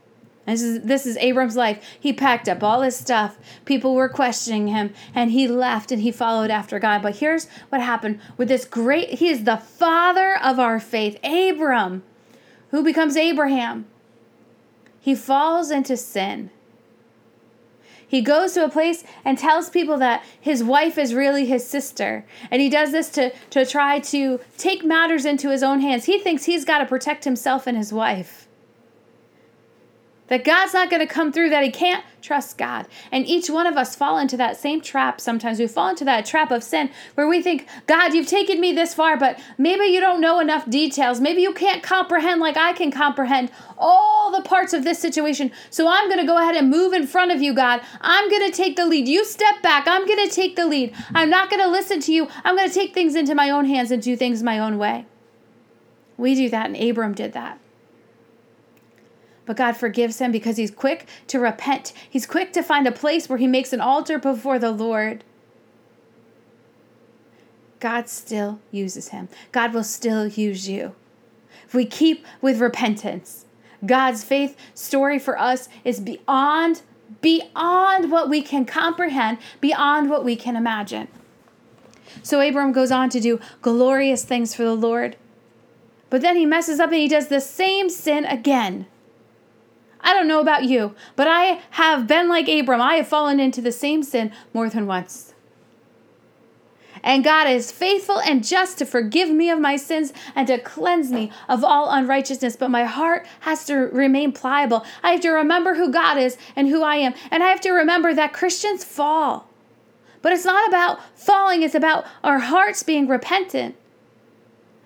This 0.47 0.63
is 0.63 0.83
this 0.83 1.07
is 1.07 1.17
Abram's 1.19 1.57
life. 1.57 1.85
He 2.01 2.13
packed 2.13 2.49
up 2.49 2.63
all 2.63 2.81
his 2.81 2.97
stuff. 2.97 3.39
People 3.65 3.95
were 3.95 4.09
questioning 4.09 4.69
him 4.69 4.95
and 5.15 5.31
he 5.31 5.47
left 5.47 5.93
and 5.93 6.01
he 6.01 6.11
followed 6.11 6.51
after 6.51 6.79
God. 6.79 7.03
But 7.03 7.17
here's 7.17 7.47
what 7.69 7.81
happened 7.83 8.21
with 8.37 8.49
this 8.49 8.65
great 8.65 9.11
he 9.11 9.29
is 9.29 9.45
the 9.45 9.59
father 9.59 10.37
of 10.43 10.59
our 10.59 10.81
faith. 10.81 11.19
Abram 11.23 12.03
who 12.71 12.83
becomes 12.83 13.17
Abraham? 13.17 13.87
He 15.01 15.15
falls 15.15 15.71
into 15.71 15.97
sin. 15.97 16.51
He 18.07 18.23
goes 18.23 18.55
to 18.55 18.65
a 18.65 18.69
place 18.69 19.05
and 19.25 19.39
tells 19.39 19.71
people 19.71 19.97
that 19.99 20.25
his 20.41 20.65
wife 20.65 20.99
is 20.99 21.15
really 21.15 21.47
his 21.47 21.67
sister. 21.67 22.25
And 22.51 22.61
he 22.61 22.69
does 22.69 22.91
this 22.91 23.09
to, 23.11 23.33
to 23.51 23.65
try 23.65 24.01
to 24.01 24.41
take 24.59 24.85
matters 24.85 25.25
into 25.25 25.51
his 25.51 25.63
own 25.63 25.81
hands. 25.81 26.07
He 26.07 26.19
thinks 26.19 26.45
he's 26.45 26.65
got 26.65 26.79
to 26.79 26.87
protect 26.87 27.25
himself 27.25 27.69
and 27.69 27.79
his 27.79 27.93
wife 27.93 28.40
that 30.31 30.45
God's 30.45 30.73
not 30.73 30.89
going 30.89 31.07
to 31.07 31.13
come 31.13 31.33
through, 31.33 31.51
that 31.51 31.65
he 31.65 31.71
can't 31.71 32.05
trust 32.23 32.57
God. 32.57 32.87
And 33.13 33.27
each 33.27 33.51
one 33.51 33.67
of 33.67 33.77
us 33.77 33.97
fall 33.97 34.17
into 34.17 34.37
that 34.37 34.57
same 34.57 34.81
trap. 34.81 35.21
Sometimes 35.21 35.59
we 35.59 35.67
fall 35.67 35.89
into 35.89 36.05
that 36.05 36.25
trap 36.25 36.51
of 36.51 36.63
sin 36.63 36.91
where 37.15 37.29
we 37.29 37.43
think, 37.43 37.67
God, 37.87 38.15
you've 38.15 38.27
taken 38.27 38.61
me 38.61 38.73
this 38.73 38.95
far, 38.95 39.17
but 39.17 39.39
maybe 39.59 39.87
you 39.87 40.01
don't 40.01 40.21
know 40.21 40.39
enough 40.41 40.71
details. 40.71 41.21
Maybe 41.21 41.43
you 41.43 41.53
can't 41.53 41.83
comprehend 41.83 42.41
like 42.41 42.57
I 42.57 42.73
can 42.73 42.91
comprehend 42.91 43.51
all 43.77 44.31
the 44.31 44.43
parts 44.43 44.73
of 44.73 44.85
this 44.85 44.99
situation. 44.99 45.51
So 45.69 45.89
I'm 45.89 46.09
going 46.09 46.21
to 46.21 46.27
go 46.27 46.39
ahead 46.39 46.55
and 46.55 46.71
move 46.71 46.93
in 46.93 47.07
front 47.07 47.33
of 47.33 47.43
you, 47.43 47.53
God. 47.53 47.81
I'm 48.01 48.31
going 48.31 48.49
to 48.49 48.57
take 48.57 48.77
the 48.77 48.87
lead. 48.87 49.09
You 49.09 49.25
step 49.25 49.61
back. 49.63 49.89
I'm 49.89 50.07
going 50.07 50.29
to 50.29 50.35
take 50.35 50.55
the 50.55 50.67
lead. 50.67 50.95
I'm 51.15 51.29
not 51.29 51.51
going 51.51 51.63
to 51.63 51.69
listen 51.69 52.01
to 52.03 52.13
you. 52.13 52.29
I'm 52.45 52.57
going 52.57 52.69
to 52.69 52.75
take 52.75 52.95
things 52.95 53.17
into 53.17 53.35
my 53.35 53.51
own 53.51 53.65
hands 53.65 53.91
and 53.91 54.01
do 54.01 54.17
things 54.17 54.43
my 54.43 54.59
own 54.61 54.79
way. 54.79 55.07
We 56.17 56.35
do 56.35 56.51
that, 56.51 56.67
and 56.67 56.77
Abram 56.77 57.15
did 57.15 57.33
that. 57.33 57.59
But 59.51 59.57
God 59.57 59.77
forgives 59.77 60.21
him 60.21 60.31
because 60.31 60.59
he's 60.59 60.71
quick 60.71 61.09
to 61.27 61.41
repent. 61.41 61.93
He's 62.09 62.25
quick 62.25 62.53
to 62.53 62.63
find 62.63 62.87
a 62.87 62.93
place 62.93 63.29
where 63.29 63.37
he 63.37 63.49
makes 63.49 63.73
an 63.73 63.81
altar 63.81 64.17
before 64.17 64.61
the 64.61 64.71
Lord. 64.71 65.25
God 67.81 68.09
still 68.09 68.61
uses 68.71 69.09
him. 69.09 69.29
God 69.51 69.75
will 69.75 69.83
still 69.83 70.29
use 70.29 70.69
you. 70.69 70.95
If 71.67 71.75
we 71.75 71.85
keep 71.85 72.25
with 72.41 72.61
repentance, 72.61 73.45
God's 73.85 74.23
faith 74.23 74.57
story 74.73 75.19
for 75.19 75.37
us 75.37 75.69
is 75.83 75.99
beyond 75.99 76.83
beyond 77.21 78.13
what 78.13 78.29
we 78.29 78.43
can 78.43 78.65
comprehend, 78.65 79.39
beyond 79.61 80.09
what 80.09 80.25
we 80.25 80.37
can 80.37 80.55
imagine. 80.55 81.09
So 82.23 82.41
Abram 82.41 82.71
goes 82.71 82.93
on 82.93 83.11
to 83.11 83.19
do 83.19 83.41
glorious 83.63 84.25
things 84.25 84.55
for 84.55 84.63
the 84.63 84.77
Lord. 84.77 85.17
But 86.09 86.21
then 86.21 86.37
he 86.37 86.47
messes 86.47 86.79
up 86.79 86.91
and 86.91 87.01
he 87.01 87.09
does 87.09 87.27
the 87.27 87.41
same 87.41 87.91
sin 87.91 88.25
again. 88.25 88.87
I 90.03 90.13
don't 90.15 90.29
know 90.29 90.41
about 90.41 90.65
you, 90.65 90.95
but 91.17 91.29
I 91.29 91.61
have 91.71 92.07
been 92.07 92.29
like 92.29 92.49
Abram. 92.49 92.81
I 92.81 92.95
have 92.97 93.09
fallen 93.09 93.39
into 93.41 93.61
the 93.61 93.73
same 93.73 94.03
sin 94.03 94.33
more 94.53 94.69
than 94.69 94.87
once. 94.87 95.35
And 97.03 97.25
God 97.25 97.49
is 97.49 97.73
faithful 97.73 98.21
and 98.21 98.45
just 98.45 98.79
to 98.79 98.85
forgive 98.85 99.31
me 99.31 99.49
of 99.49 99.59
my 99.59 99.77
sins 99.77 100.13
and 100.35 100.47
to 100.49 100.59
cleanse 100.59 101.11
me 101.11 101.33
of 101.49 101.65
all 101.65 101.91
unrighteousness. 101.91 102.57
But 102.57 102.71
my 102.71 102.85
heart 102.85 103.27
has 103.41 103.65
to 103.67 103.75
remain 103.75 104.33
pliable. 104.33 104.85
I 105.03 105.13
have 105.13 105.21
to 105.21 105.31
remember 105.31 105.75
who 105.75 105.91
God 105.91 106.19
is 106.19 106.37
and 106.57 106.69
who 106.69 106.83
I 106.83 106.97
am. 106.97 107.15
And 107.31 107.43
I 107.43 107.49
have 107.49 107.61
to 107.63 107.71
remember 107.71 108.13
that 108.13 108.35
Christians 108.35 108.85
fall. 108.85 109.49
But 110.23 110.33
it's 110.33 110.45
not 110.45 110.69
about 110.69 111.01
falling, 111.19 111.63
it's 111.63 111.75
about 111.75 112.05
our 112.23 112.39
hearts 112.39 112.83
being 112.83 113.09
repentant 113.09 113.77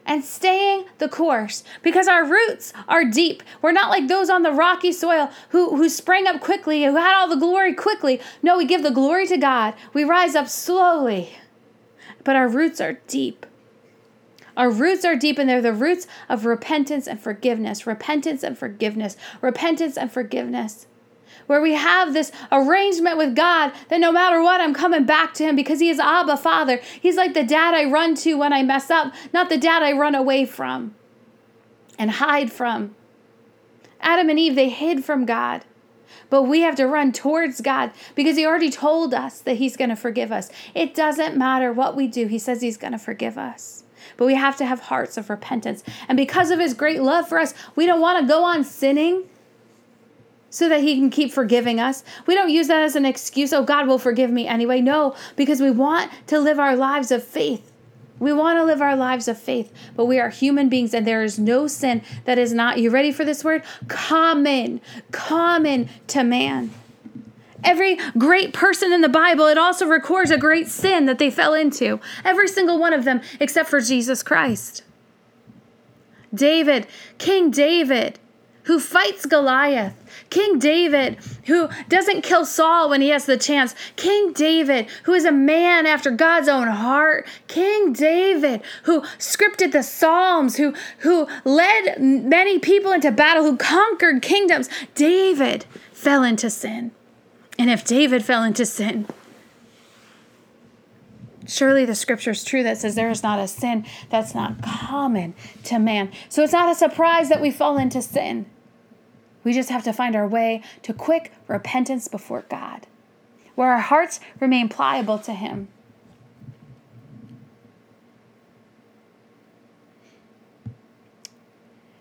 and 0.07 0.25
staying 0.25 0.85
the 0.99 1.09
course 1.09 1.65
because 1.83 2.09
our 2.09 2.25
roots 2.25 2.73
are 2.89 3.05
deep. 3.05 3.43
We're 3.63 3.73
not 3.73 3.91
like 3.91 4.09
those 4.09 4.31
on 4.31 4.43
the 4.43 4.53
rocky 4.53 4.93
soil 4.93 5.31
who, 5.51 5.77
who 5.77 5.89
sprang 5.89 6.27
up 6.27 6.41
quickly, 6.41 6.85
who 6.85 6.97
had 6.97 7.15
all 7.15 7.29
the 7.29 7.37
glory 7.37 7.75
quickly. 7.75 8.21
No, 8.43 8.59
we 8.59 8.67
give 8.67 8.83
the 8.83 8.91
glory 8.91 9.27
to 9.29 9.37
God. 9.37 9.75
We 9.93 10.05
rise 10.05 10.35
up 10.35 10.49
slowly, 10.49 11.37
but 12.23 12.37
our 12.37 12.49
roots 12.49 12.81
are 12.81 13.01
deep. 13.07 13.47
Our 14.57 14.71
roots 14.71 15.05
are 15.05 15.17
deep 15.17 15.39
and 15.39 15.49
they're 15.49 15.61
the 15.61 15.73
roots 15.73 16.07
of 16.29 16.45
repentance 16.45 17.09
and 17.09 17.21
forgiveness, 17.21 17.87
repentance 17.87 18.43
and 18.45 18.57
forgiveness, 18.57 19.17
repentance 19.41 19.97
and 19.97 20.13
forgiveness. 20.13 20.87
Where 21.47 21.61
we 21.61 21.75
have 21.75 22.13
this 22.13 22.33
arrangement 22.51 23.19
with 23.19 23.35
God 23.35 23.73
that 23.89 24.01
no 24.01 24.13
matter 24.13 24.43
what, 24.43 24.61
I'm 24.61 24.75
coming 24.75 25.05
back 25.05 25.35
to 25.35 25.45
Him 25.45 25.57
because 25.57 25.81
He 25.81 25.91
is 25.91 25.99
Abba 25.99 26.37
Father. 26.37 26.81
He's 27.01 27.17
like 27.17 27.35
the 27.35 27.45
dad 27.45 27.75
I 27.75 27.85
run 27.85 28.15
to 28.17 28.35
when 28.35 28.53
I 28.53 28.63
mess 28.63 28.91
up, 28.91 29.13
not 29.33 29.49
the 29.49 29.59
dad 29.59 29.83
I 29.83 29.93
run 29.93 30.15
away 30.15 30.47
from 30.47 30.95
and 31.99 32.13
hide 32.13 32.53
from. 32.53 32.95
Adam 34.01 34.29
and 34.29 34.39
Eve, 34.39 34.55
they 34.55 34.69
hid 34.69 35.05
from 35.05 35.25
God. 35.25 35.65
But 36.31 36.43
we 36.43 36.63
have 36.63 36.77
to 36.77 36.87
run 36.87 37.13
towards 37.13 37.61
God 37.61 37.93
because 38.15 38.37
He 38.37 38.47
already 38.47 38.71
told 38.71 39.15
us 39.15 39.41
that 39.41 39.57
He's 39.57 39.77
going 39.77 39.91
to 39.91 39.97
forgive 39.97 40.33
us. 40.33 40.51
It 40.75 40.95
doesn't 40.95 41.37
matter 41.37 41.73
what 41.73 41.97
we 41.97 42.07
do, 42.07 42.27
He 42.27 42.39
says 42.39 42.61
He's 42.61 42.77
going 42.77 42.93
to 42.93 42.99
forgive 42.99 43.39
us 43.39 43.85
but 44.17 44.27
we 44.27 44.35
have 44.35 44.57
to 44.59 44.67
have 44.67 44.81
hearts 44.81 45.17
of 45.17 45.31
repentance. 45.31 45.83
And 46.09 46.17
because 46.17 46.51
of 46.51 46.59
his 46.59 46.75
great 46.75 47.03
love 47.03 47.29
for 47.29 47.39
us, 47.39 47.55
we 47.75 47.87
don't 47.87 48.01
want 48.01 48.21
to 48.21 48.27
go 48.27 48.45
on 48.45 48.65
sinning 48.65 49.25
so 50.55 50.69
that 50.69 50.83
he 50.83 50.95
can 50.95 51.11
keep 51.11 51.33
forgiving 51.33 51.81
us. 51.81 52.05
We 52.29 52.37
don't 52.37 52.49
use 52.49 52.69
that 52.69 52.81
as 52.81 52.95
an 52.95 53.05
excuse, 53.05 53.53
oh, 53.53 53.65
God 53.65 53.89
will 53.89 53.99
forgive 53.99 54.31
me 54.31 54.47
anyway. 54.47 54.81
No, 54.81 55.17
because 55.35 55.61
we 55.61 55.73
want 55.73 56.13
to 56.29 56.39
live 56.39 56.61
our 56.61 56.77
lives 56.77 57.11
of 57.11 57.25
faith. 57.25 57.73
We 58.21 58.33
want 58.33 58.57
to 58.61 58.65
live 58.65 58.81
our 58.81 58.95
lives 58.95 59.27
of 59.27 59.37
faith, 59.37 59.73
but 59.97 60.05
we 60.05 60.21
are 60.21 60.29
human 60.29 60.69
beings 60.69 60.95
and 60.95 61.05
there 61.05 61.25
is 61.25 61.41
no 61.41 61.67
sin 61.67 62.03
that 62.25 62.39
is 62.39 62.53
not, 62.53 62.79
you 62.79 62.91
ready 62.91 63.11
for 63.11 63.25
this 63.25 63.43
word? 63.43 63.65
Common, 63.89 64.81
common 65.11 65.89
to 66.07 66.23
man. 66.23 66.71
Every 67.65 67.99
great 68.17 68.53
person 68.53 68.93
in 68.93 69.01
the 69.01 69.09
Bible, 69.09 69.47
it 69.47 69.59
also 69.59 69.89
records 69.89 70.31
a 70.31 70.39
great 70.39 70.69
sin 70.69 71.07
that 71.07 71.19
they 71.19 71.33
fell 71.33 71.55
into. 71.55 71.99
Every 72.25 72.47
single 72.47 72.79
one 72.79 72.93
of 72.93 73.05
them, 73.05 73.23
except 73.41 73.69
for 73.69 73.81
Jesus 73.81 74.23
Christ. 74.23 74.85
David, 76.33 76.87
King 77.19 77.51
David, 77.51 78.21
who 78.65 78.81
fights 78.81 79.27
Goliath. 79.27 79.95
King 80.31 80.59
David, 80.59 81.19
who 81.47 81.69
doesn't 81.89 82.23
kill 82.23 82.45
Saul 82.45 82.91
when 82.91 83.01
he 83.01 83.11
has 83.11 83.27
the 83.27 83.37
chance. 83.37 83.75
King 83.97 84.33
David, 84.33 84.89
who 85.05 85.13
is 85.13 85.25
a 85.25 85.33
man 85.33 85.87
after 85.87 86.11
God's 86.11 86.49
own 86.49 86.69
heart. 86.69 87.27
King 87.47 87.93
David, 87.93 88.63
who 88.85 89.03
scripted 89.19 89.73
the 89.73 89.83
Psalms, 89.83 90.57
who, 90.57 90.75
who 90.99 91.27
led 91.45 92.01
many 92.01 92.59
people 92.59 92.93
into 92.93 93.11
battle, 93.11 93.45
who 93.45 93.57
conquered 93.57 94.23
kingdoms. 94.23 94.69
David 94.95 95.67
fell 95.93 96.23
into 96.23 96.51
sin. 96.51 96.91
And 97.59 97.71
if 97.71 97.85
David 97.85 98.25
fell 98.25 98.43
into 98.43 98.67
sin, 98.67 99.07
surely 101.47 101.85
the 101.85 101.95
scripture 101.95 102.31
is 102.31 102.45
true 102.45 102.63
that 102.63 102.79
says 102.79 102.95
there 102.95 103.11
is 103.11 103.23
not 103.23 103.39
a 103.39 103.47
sin 103.47 103.87
that's 104.11 104.35
not 104.35 104.63
common 104.63 105.35
to 105.65 105.79
man. 105.79 106.11
So 106.29 106.43
it's 106.43 106.53
not 106.53 106.71
a 106.71 106.75
surprise 106.75 107.29
that 107.29 107.41
we 107.41 107.51
fall 107.51 107.79
into 107.79 108.03
sin. 108.03 108.47
We 109.45 109.53
just 109.53 109.69
have 109.69 109.85
to 109.85 109.93
find 109.93 110.17
our 110.17 110.27
way 110.27 110.63
to 110.83 110.93
quick 110.93 111.33
repentance 111.47 112.09
before 112.09 112.45
God, 112.49 112.87
where 113.55 113.73
our 113.73 113.81
hearts 113.81 114.19
remain 114.41 114.69
pliable 114.69 115.19
to 115.21 115.33
Him. 115.33 115.69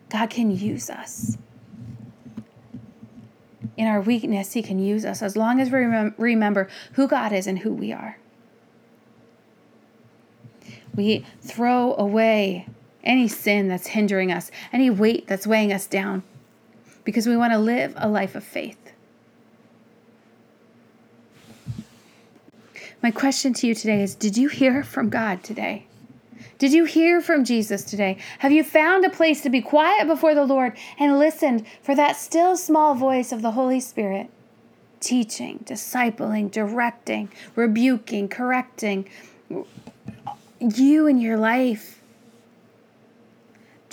God 0.10 0.30
can 0.30 0.56
use 0.56 0.90
us 0.90 1.38
in 3.76 3.88
our 3.88 4.02
weakness, 4.02 4.54
He 4.54 4.62
can 4.62 4.80
use 4.80 5.06
us 5.06 5.22
as 5.22 5.36
long 5.36 5.60
as 5.60 5.70
we 5.70 5.80
rem- 5.80 6.16
remember 6.18 6.70
who 6.94 7.08
God 7.08 7.32
is 7.32 7.48
and 7.48 7.60
who 7.60 7.74
we 7.74 7.92
are. 7.92 8.18
We 10.96 11.26
throw 11.42 11.96
away 11.96 12.68
any 13.04 13.28
sin 13.28 13.68
that's 13.68 13.88
hindering 13.88 14.32
us, 14.32 14.52
any 14.72 14.90
weight 14.90 15.28
that's 15.28 15.48
weighing 15.48 15.74
us 15.74 15.88
down, 15.88 16.24
because 17.04 17.28
we 17.28 17.38
want 17.38 17.54
to 17.54 17.60
live 17.60 17.94
a 17.98 18.08
life 18.08 18.36
of 18.36 18.44
faith. 18.44 18.78
My 23.02 23.12
question 23.12 23.54
to 23.56 23.68
you 23.68 23.76
today 23.76 24.02
is 24.02 24.16
Did 24.16 24.38
you 24.38 24.48
hear 24.48 24.84
from 24.84 25.10
God 25.10 25.44
today? 25.44 25.86
Did 26.58 26.72
you 26.72 26.86
hear 26.86 27.20
from 27.20 27.44
Jesus 27.44 27.84
today? 27.84 28.18
Have 28.40 28.54
you 28.54 28.64
found 28.64 29.04
a 29.04 29.10
place 29.10 29.42
to 29.42 29.50
be 29.50 29.62
quiet 29.62 30.08
before 30.08 30.34
the 30.34 30.46
Lord 30.46 30.78
and 30.98 31.20
listened 31.20 31.66
for 31.82 31.94
that 31.96 32.16
still 32.16 32.56
small 32.56 32.96
voice 32.96 33.34
of 33.34 33.42
the 33.42 33.52
Holy 33.52 33.82
Spirit? 33.82 34.30
Teaching, 35.02 35.60
discipling, 35.66 36.50
directing, 36.50 37.30
rebuking, 37.56 38.30
correcting 38.30 39.10
you 40.62 41.08
in 41.08 41.20
your 41.20 41.38
life. 41.38 42.02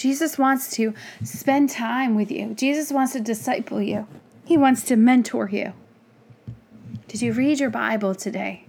Jesus 0.01 0.39
wants 0.39 0.71
to 0.77 0.95
spend 1.23 1.69
time 1.69 2.15
with 2.15 2.31
you. 2.31 2.55
Jesus 2.55 2.91
wants 2.91 3.13
to 3.13 3.21
disciple 3.21 3.83
you. 3.83 4.07
He 4.47 4.57
wants 4.57 4.83
to 4.85 4.97
mentor 4.97 5.51
you. 5.51 5.75
Did 7.07 7.21
you 7.21 7.35
read 7.35 7.61
your 7.61 7.69
Bible 7.69 8.15
today? 8.15 8.65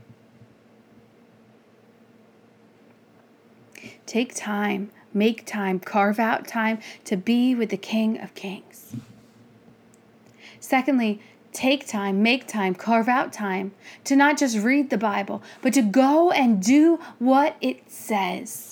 Take 4.05 4.35
time, 4.35 4.91
make 5.13 5.45
time, 5.45 5.79
carve 5.79 6.19
out 6.19 6.49
time 6.49 6.79
to 7.05 7.15
be 7.15 7.55
with 7.55 7.69
the 7.69 7.77
King 7.77 8.19
of 8.19 8.35
Kings. 8.35 8.93
Secondly, 10.59 11.21
take 11.53 11.87
time, 11.87 12.21
make 12.21 12.45
time, 12.45 12.75
carve 12.75 13.07
out 13.07 13.31
time 13.31 13.71
to 14.03 14.17
not 14.17 14.37
just 14.37 14.57
read 14.57 14.89
the 14.89 14.97
Bible, 14.97 15.41
but 15.61 15.71
to 15.75 15.81
go 15.81 16.31
and 16.31 16.61
do 16.61 16.99
what 17.19 17.55
it 17.61 17.89
says. 17.89 18.70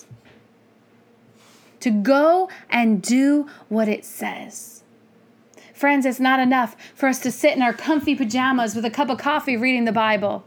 To 1.82 1.92
go 1.92 2.50
and 2.70 3.02
do 3.02 3.48
what 3.70 3.88
it 3.88 4.06
says. 4.06 4.84
Friends, 5.74 6.06
it's 6.06 6.20
not 6.20 6.42
enough 6.42 6.76
for 6.94 7.08
us 7.08 7.20
to 7.20 7.32
sit 7.32 7.56
in 7.56 7.62
our 7.62 7.72
comfy 7.72 8.14
pajamas 8.14 8.76
with 8.76 8.84
a 8.84 8.90
cup 8.90 9.10
of 9.10 9.18
coffee 9.18 9.56
reading 9.56 9.86
the 9.86 9.94
Bible. 9.94 10.44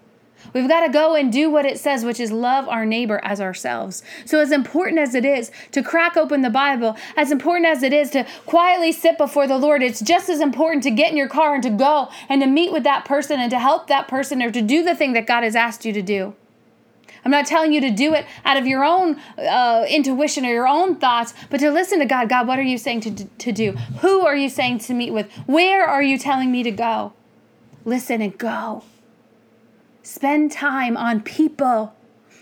We've 0.52 0.68
got 0.68 0.86
to 0.86 0.92
go 0.92 1.14
and 1.14 1.32
do 1.32 1.50
what 1.50 1.64
it 1.64 1.78
says, 1.78 2.04
which 2.04 2.20
is 2.20 2.30
love 2.30 2.68
our 2.68 2.84
neighbor 2.84 3.20
as 3.24 3.40
ourselves. 3.40 4.02
So, 4.24 4.40
as 4.40 4.52
important 4.52 4.98
as 4.98 5.14
it 5.14 5.24
is 5.24 5.50
to 5.70 5.82
crack 5.82 6.16
open 6.16 6.42
the 6.42 6.50
Bible, 6.50 6.96
as 7.16 7.30
important 7.30 7.66
as 7.66 7.82
it 7.82 7.92
is 7.92 8.10
to 8.10 8.26
quietly 8.44 8.92
sit 8.92 9.16
before 9.16 9.46
the 9.46 9.58
Lord, 9.58 9.82
it's 9.82 10.00
just 10.00 10.28
as 10.28 10.40
important 10.40 10.82
to 10.82 10.90
get 10.90 11.10
in 11.10 11.16
your 11.16 11.28
car 11.28 11.54
and 11.54 11.62
to 11.62 11.70
go 11.70 12.08
and 12.28 12.42
to 12.42 12.46
meet 12.46 12.72
with 12.72 12.82
that 12.84 13.04
person 13.04 13.40
and 13.40 13.50
to 13.50 13.58
help 13.58 13.86
that 13.86 14.08
person 14.08 14.42
or 14.42 14.50
to 14.50 14.62
do 14.62 14.82
the 14.82 14.94
thing 14.94 15.12
that 15.12 15.26
God 15.26 15.44
has 15.44 15.56
asked 15.56 15.84
you 15.84 15.92
to 15.92 16.02
do. 16.02 16.34
I'm 17.24 17.30
not 17.30 17.46
telling 17.46 17.72
you 17.72 17.80
to 17.82 17.90
do 17.90 18.14
it 18.14 18.26
out 18.44 18.56
of 18.56 18.66
your 18.66 18.84
own 18.84 19.16
uh, 19.38 19.84
intuition 19.88 20.44
or 20.44 20.48
your 20.48 20.66
own 20.66 20.96
thoughts, 20.96 21.34
but 21.50 21.60
to 21.60 21.70
listen 21.70 22.00
to 22.00 22.04
God. 22.04 22.28
God, 22.28 22.48
what 22.48 22.58
are 22.58 22.62
you 22.62 22.78
saying 22.78 23.00
to, 23.02 23.24
to 23.24 23.52
do? 23.52 23.72
Who 24.00 24.26
are 24.26 24.36
you 24.36 24.48
saying 24.48 24.78
to 24.80 24.94
meet 24.94 25.12
with? 25.12 25.30
Where 25.46 25.86
are 25.86 26.02
you 26.02 26.18
telling 26.18 26.50
me 26.50 26.62
to 26.64 26.72
go? 26.72 27.12
Listen 27.84 28.20
and 28.20 28.36
go. 28.36 28.82
Spend 30.02 30.50
time 30.50 30.96
on 30.96 31.20
people. 31.20 31.94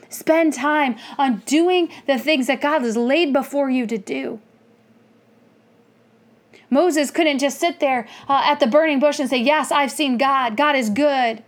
Spend 0.08 0.54
time 0.54 0.96
on 1.18 1.42
doing 1.46 1.90
the 2.06 2.18
things 2.18 2.46
that 2.46 2.60
God 2.60 2.82
has 2.82 2.96
laid 2.96 3.32
before 3.32 3.70
you 3.70 3.86
to 3.86 3.98
do. 3.98 4.40
Moses 6.70 7.10
couldn't 7.10 7.40
just 7.40 7.58
sit 7.58 7.80
there 7.80 8.08
uh, 8.28 8.42
at 8.44 8.60
the 8.60 8.66
burning 8.66 9.00
bush 9.00 9.18
and 9.18 9.28
say, 9.28 9.38
Yes, 9.38 9.70
I've 9.70 9.90
seen 9.90 10.16
God. 10.16 10.56
God 10.56 10.76
is 10.76 10.88
good. 10.88 11.42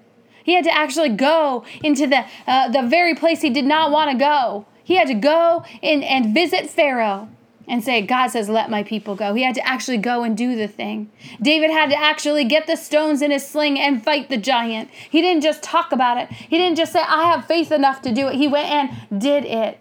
He 0.45 0.55
had 0.55 0.65
to 0.65 0.75
actually 0.75 1.11
go 1.11 1.65
into 1.83 2.07
the, 2.07 2.25
uh, 2.47 2.69
the 2.69 2.83
very 2.83 3.15
place 3.15 3.43
he 3.43 3.51
did 3.51 3.65
not 3.65 3.91
want 3.91 4.11
to 4.11 4.17
go. 4.17 4.67
He 4.85 4.97
had 4.97 5.09
to 5.09 5.15
go 5.15 5.65
in 5.81 6.03
and 6.03 6.35
visit 6.35 6.69
Pharaoh 6.69 7.29
and 7.69 7.83
say, 7.83 8.03
God 8.03 8.29
says, 8.29 8.49
let 8.49 8.71
my 8.71 8.83
people 8.83 9.15
go. 9.15 9.35
He 9.35 9.43
had 9.43 9.55
to 9.55 9.67
actually 9.67 9.99
go 9.99 10.25
and 10.25 10.37
do 10.37 10.57
the 10.57 10.67
thing. 10.67 11.11
David 11.41 11.71
had 11.71 11.91
to 11.91 11.97
actually 11.97 12.45
get 12.45 12.67
the 12.67 12.77
stones 12.77 13.23
in 13.23 13.31
his 13.31 13.47
sling 13.47 13.79
and 13.79 14.03
fight 14.03 14.29
the 14.29 14.37
giant. 14.37 14.91
He 14.91 15.21
didn't 15.21 15.43
just 15.43 15.63
talk 15.63 15.93
about 15.93 16.19
it, 16.19 16.31
he 16.31 16.59
didn't 16.59 16.77
just 16.77 16.93
say, 16.93 17.01
I 17.01 17.25
have 17.31 17.47
faith 17.47 17.71
enough 17.71 18.03
to 18.03 18.13
do 18.13 18.27
it. 18.29 18.35
He 18.35 18.49
went 18.49 18.69
and 18.69 19.21
did 19.21 19.45
it. 19.45 19.79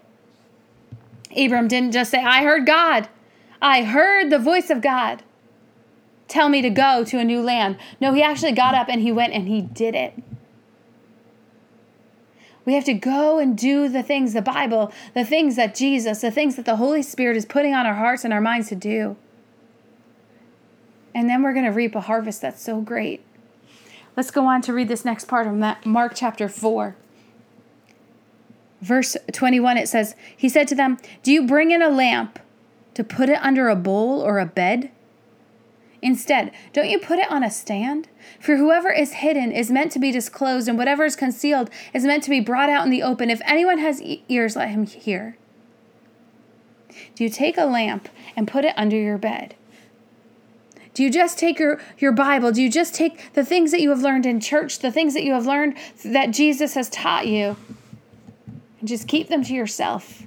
Abram 1.36 1.68
didn't 1.68 1.92
just 1.92 2.10
say, 2.10 2.22
I 2.22 2.42
heard 2.42 2.66
God. 2.66 3.08
I 3.60 3.84
heard 3.84 4.30
the 4.30 4.38
voice 4.38 4.70
of 4.70 4.80
God 4.80 5.22
tell 6.28 6.48
me 6.48 6.62
to 6.62 6.70
go 6.70 7.04
to 7.04 7.18
a 7.18 7.24
new 7.24 7.40
land. 7.40 7.76
No, 8.00 8.12
he 8.12 8.22
actually 8.22 8.52
got 8.52 8.74
up 8.74 8.88
and 8.88 9.00
he 9.00 9.12
went 9.12 9.32
and 9.32 9.48
he 9.48 9.60
did 9.60 9.94
it. 9.94 10.14
We 12.64 12.74
have 12.74 12.84
to 12.84 12.94
go 12.94 13.38
and 13.38 13.58
do 13.58 13.88
the 13.88 14.02
things, 14.02 14.34
the 14.34 14.42
Bible, 14.42 14.92
the 15.14 15.24
things 15.24 15.56
that 15.56 15.74
Jesus, 15.74 16.20
the 16.20 16.30
things 16.30 16.56
that 16.56 16.64
the 16.64 16.76
Holy 16.76 17.02
Spirit 17.02 17.36
is 17.36 17.44
putting 17.44 17.74
on 17.74 17.86
our 17.86 17.94
hearts 17.94 18.24
and 18.24 18.32
our 18.32 18.40
minds 18.40 18.68
to 18.68 18.76
do. 18.76 19.16
And 21.14 21.28
then 21.28 21.42
we're 21.42 21.52
going 21.52 21.64
to 21.64 21.72
reap 21.72 21.94
a 21.94 22.00
harvest 22.00 22.40
that's 22.40 22.62
so 22.62 22.80
great. 22.80 23.24
Let's 24.16 24.30
go 24.30 24.46
on 24.46 24.62
to 24.62 24.72
read 24.72 24.88
this 24.88 25.04
next 25.04 25.26
part 25.26 25.46
of 25.46 25.86
Mark 25.86 26.12
chapter 26.14 26.48
4. 26.48 26.96
Verse 28.80 29.16
21, 29.32 29.76
it 29.76 29.88
says, 29.88 30.14
He 30.36 30.48
said 30.48 30.68
to 30.68 30.74
them, 30.74 30.98
Do 31.22 31.32
you 31.32 31.46
bring 31.46 31.70
in 31.70 31.82
a 31.82 31.88
lamp 31.88 32.38
to 32.94 33.04
put 33.04 33.28
it 33.28 33.38
under 33.42 33.68
a 33.68 33.76
bowl 33.76 34.20
or 34.20 34.38
a 34.38 34.46
bed? 34.46 34.90
Instead, 36.02 36.50
don't 36.72 36.90
you 36.90 36.98
put 36.98 37.20
it 37.20 37.30
on 37.30 37.44
a 37.44 37.50
stand? 37.50 38.08
For 38.40 38.56
whoever 38.56 38.90
is 38.90 39.12
hidden 39.12 39.52
is 39.52 39.70
meant 39.70 39.92
to 39.92 40.00
be 40.00 40.10
disclosed, 40.10 40.68
and 40.68 40.76
whatever 40.76 41.04
is 41.04 41.14
concealed 41.14 41.70
is 41.94 42.04
meant 42.04 42.24
to 42.24 42.30
be 42.30 42.40
brought 42.40 42.68
out 42.68 42.84
in 42.84 42.90
the 42.90 43.04
open. 43.04 43.30
If 43.30 43.40
anyone 43.44 43.78
has 43.78 44.02
ears, 44.28 44.56
let 44.56 44.70
him 44.70 44.84
hear. 44.84 45.36
Do 47.14 47.22
you 47.22 47.30
take 47.30 47.56
a 47.56 47.64
lamp 47.64 48.08
and 48.34 48.48
put 48.48 48.64
it 48.64 48.74
under 48.76 48.96
your 48.96 49.16
bed? 49.16 49.54
Do 50.92 51.04
you 51.04 51.10
just 51.10 51.38
take 51.38 51.60
your, 51.60 51.80
your 51.98 52.12
Bible? 52.12 52.50
Do 52.50 52.60
you 52.60 52.68
just 52.68 52.94
take 52.94 53.32
the 53.34 53.44
things 53.44 53.70
that 53.70 53.80
you 53.80 53.90
have 53.90 54.02
learned 54.02 54.26
in 54.26 54.40
church, 54.40 54.80
the 54.80 54.92
things 54.92 55.14
that 55.14 55.22
you 55.22 55.32
have 55.32 55.46
learned 55.46 55.76
that 56.04 56.32
Jesus 56.32 56.74
has 56.74 56.90
taught 56.90 57.28
you, 57.28 57.56
and 58.80 58.88
just 58.88 59.06
keep 59.06 59.28
them 59.28 59.44
to 59.44 59.54
yourself? 59.54 60.24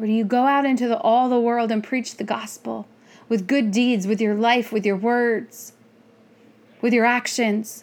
Or 0.00 0.06
do 0.06 0.12
you 0.12 0.24
go 0.24 0.46
out 0.46 0.64
into 0.64 0.88
the, 0.88 0.98
all 0.98 1.28
the 1.28 1.38
world 1.38 1.70
and 1.70 1.84
preach 1.84 2.16
the 2.16 2.24
gospel 2.24 2.88
with 3.32 3.46
good 3.48 3.70
deeds, 3.70 4.06
with 4.06 4.20
your 4.20 4.34
life, 4.34 4.74
with 4.74 4.84
your 4.84 4.94
words, 4.94 5.72
with 6.82 6.92
your 6.92 7.06
actions? 7.06 7.82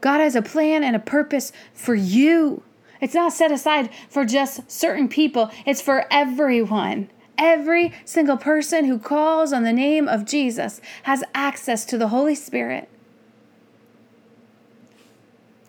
God 0.00 0.20
has 0.20 0.36
a 0.36 0.40
plan 0.40 0.84
and 0.84 0.94
a 0.94 1.00
purpose 1.00 1.50
for 1.72 1.96
you. 1.96 2.62
It's 3.00 3.12
not 3.12 3.32
set 3.32 3.50
aside 3.50 3.90
for 4.08 4.24
just 4.24 4.70
certain 4.70 5.08
people, 5.08 5.50
it's 5.66 5.80
for 5.80 6.06
everyone. 6.12 7.10
Every 7.36 7.92
single 8.04 8.36
person 8.36 8.84
who 8.84 9.00
calls 9.00 9.52
on 9.52 9.64
the 9.64 9.72
name 9.72 10.06
of 10.06 10.24
Jesus 10.24 10.80
has 11.02 11.24
access 11.34 11.84
to 11.86 11.98
the 11.98 12.10
Holy 12.10 12.36
Spirit. 12.36 12.88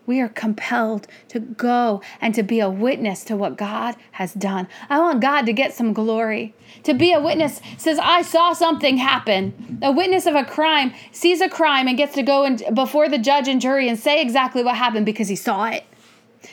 We 0.05 0.21
are 0.21 0.29
compelled 0.29 1.07
to 1.29 1.39
go 1.39 2.01
and 2.21 2.35
to 2.35 2.43
be 2.43 2.59
a 2.59 2.69
witness 2.69 3.23
to 3.25 3.35
what 3.35 3.57
God 3.57 3.95
has 4.13 4.33
done. 4.33 4.67
I 4.89 4.99
want 4.99 5.21
God 5.21 5.45
to 5.47 5.53
get 5.53 5.73
some 5.73 5.93
glory. 5.93 6.53
To 6.83 6.93
be 6.93 7.11
a 7.11 7.19
witness 7.19 7.59
says, 7.77 7.99
I 7.99 8.21
saw 8.21 8.53
something 8.53 8.97
happen. 8.97 9.79
A 9.81 9.91
witness 9.91 10.25
of 10.25 10.35
a 10.35 10.45
crime 10.45 10.93
sees 11.11 11.41
a 11.41 11.49
crime 11.49 11.87
and 11.87 11.97
gets 11.97 12.13
to 12.15 12.23
go 12.23 12.43
in 12.43 12.61
before 12.73 13.09
the 13.09 13.17
judge 13.17 13.47
and 13.47 13.59
jury 13.59 13.89
and 13.89 13.97
say 13.97 14.21
exactly 14.21 14.63
what 14.63 14.75
happened 14.75 15.05
because 15.05 15.27
he 15.27 15.35
saw 15.35 15.65
it. 15.65 15.83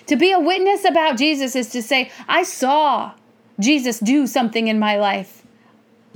To 0.07 0.17
be 0.17 0.33
a 0.33 0.41
witness 0.41 0.85
about 0.85 1.19
Jesus 1.19 1.55
is 1.55 1.69
to 1.71 1.83
say, 1.83 2.11
I 2.29 2.45
saw 2.45 3.13
Jesus 3.61 3.99
do 3.99 4.27
something 4.27 4.69
in 4.69 4.79
my 4.79 4.97
life. 4.97 5.42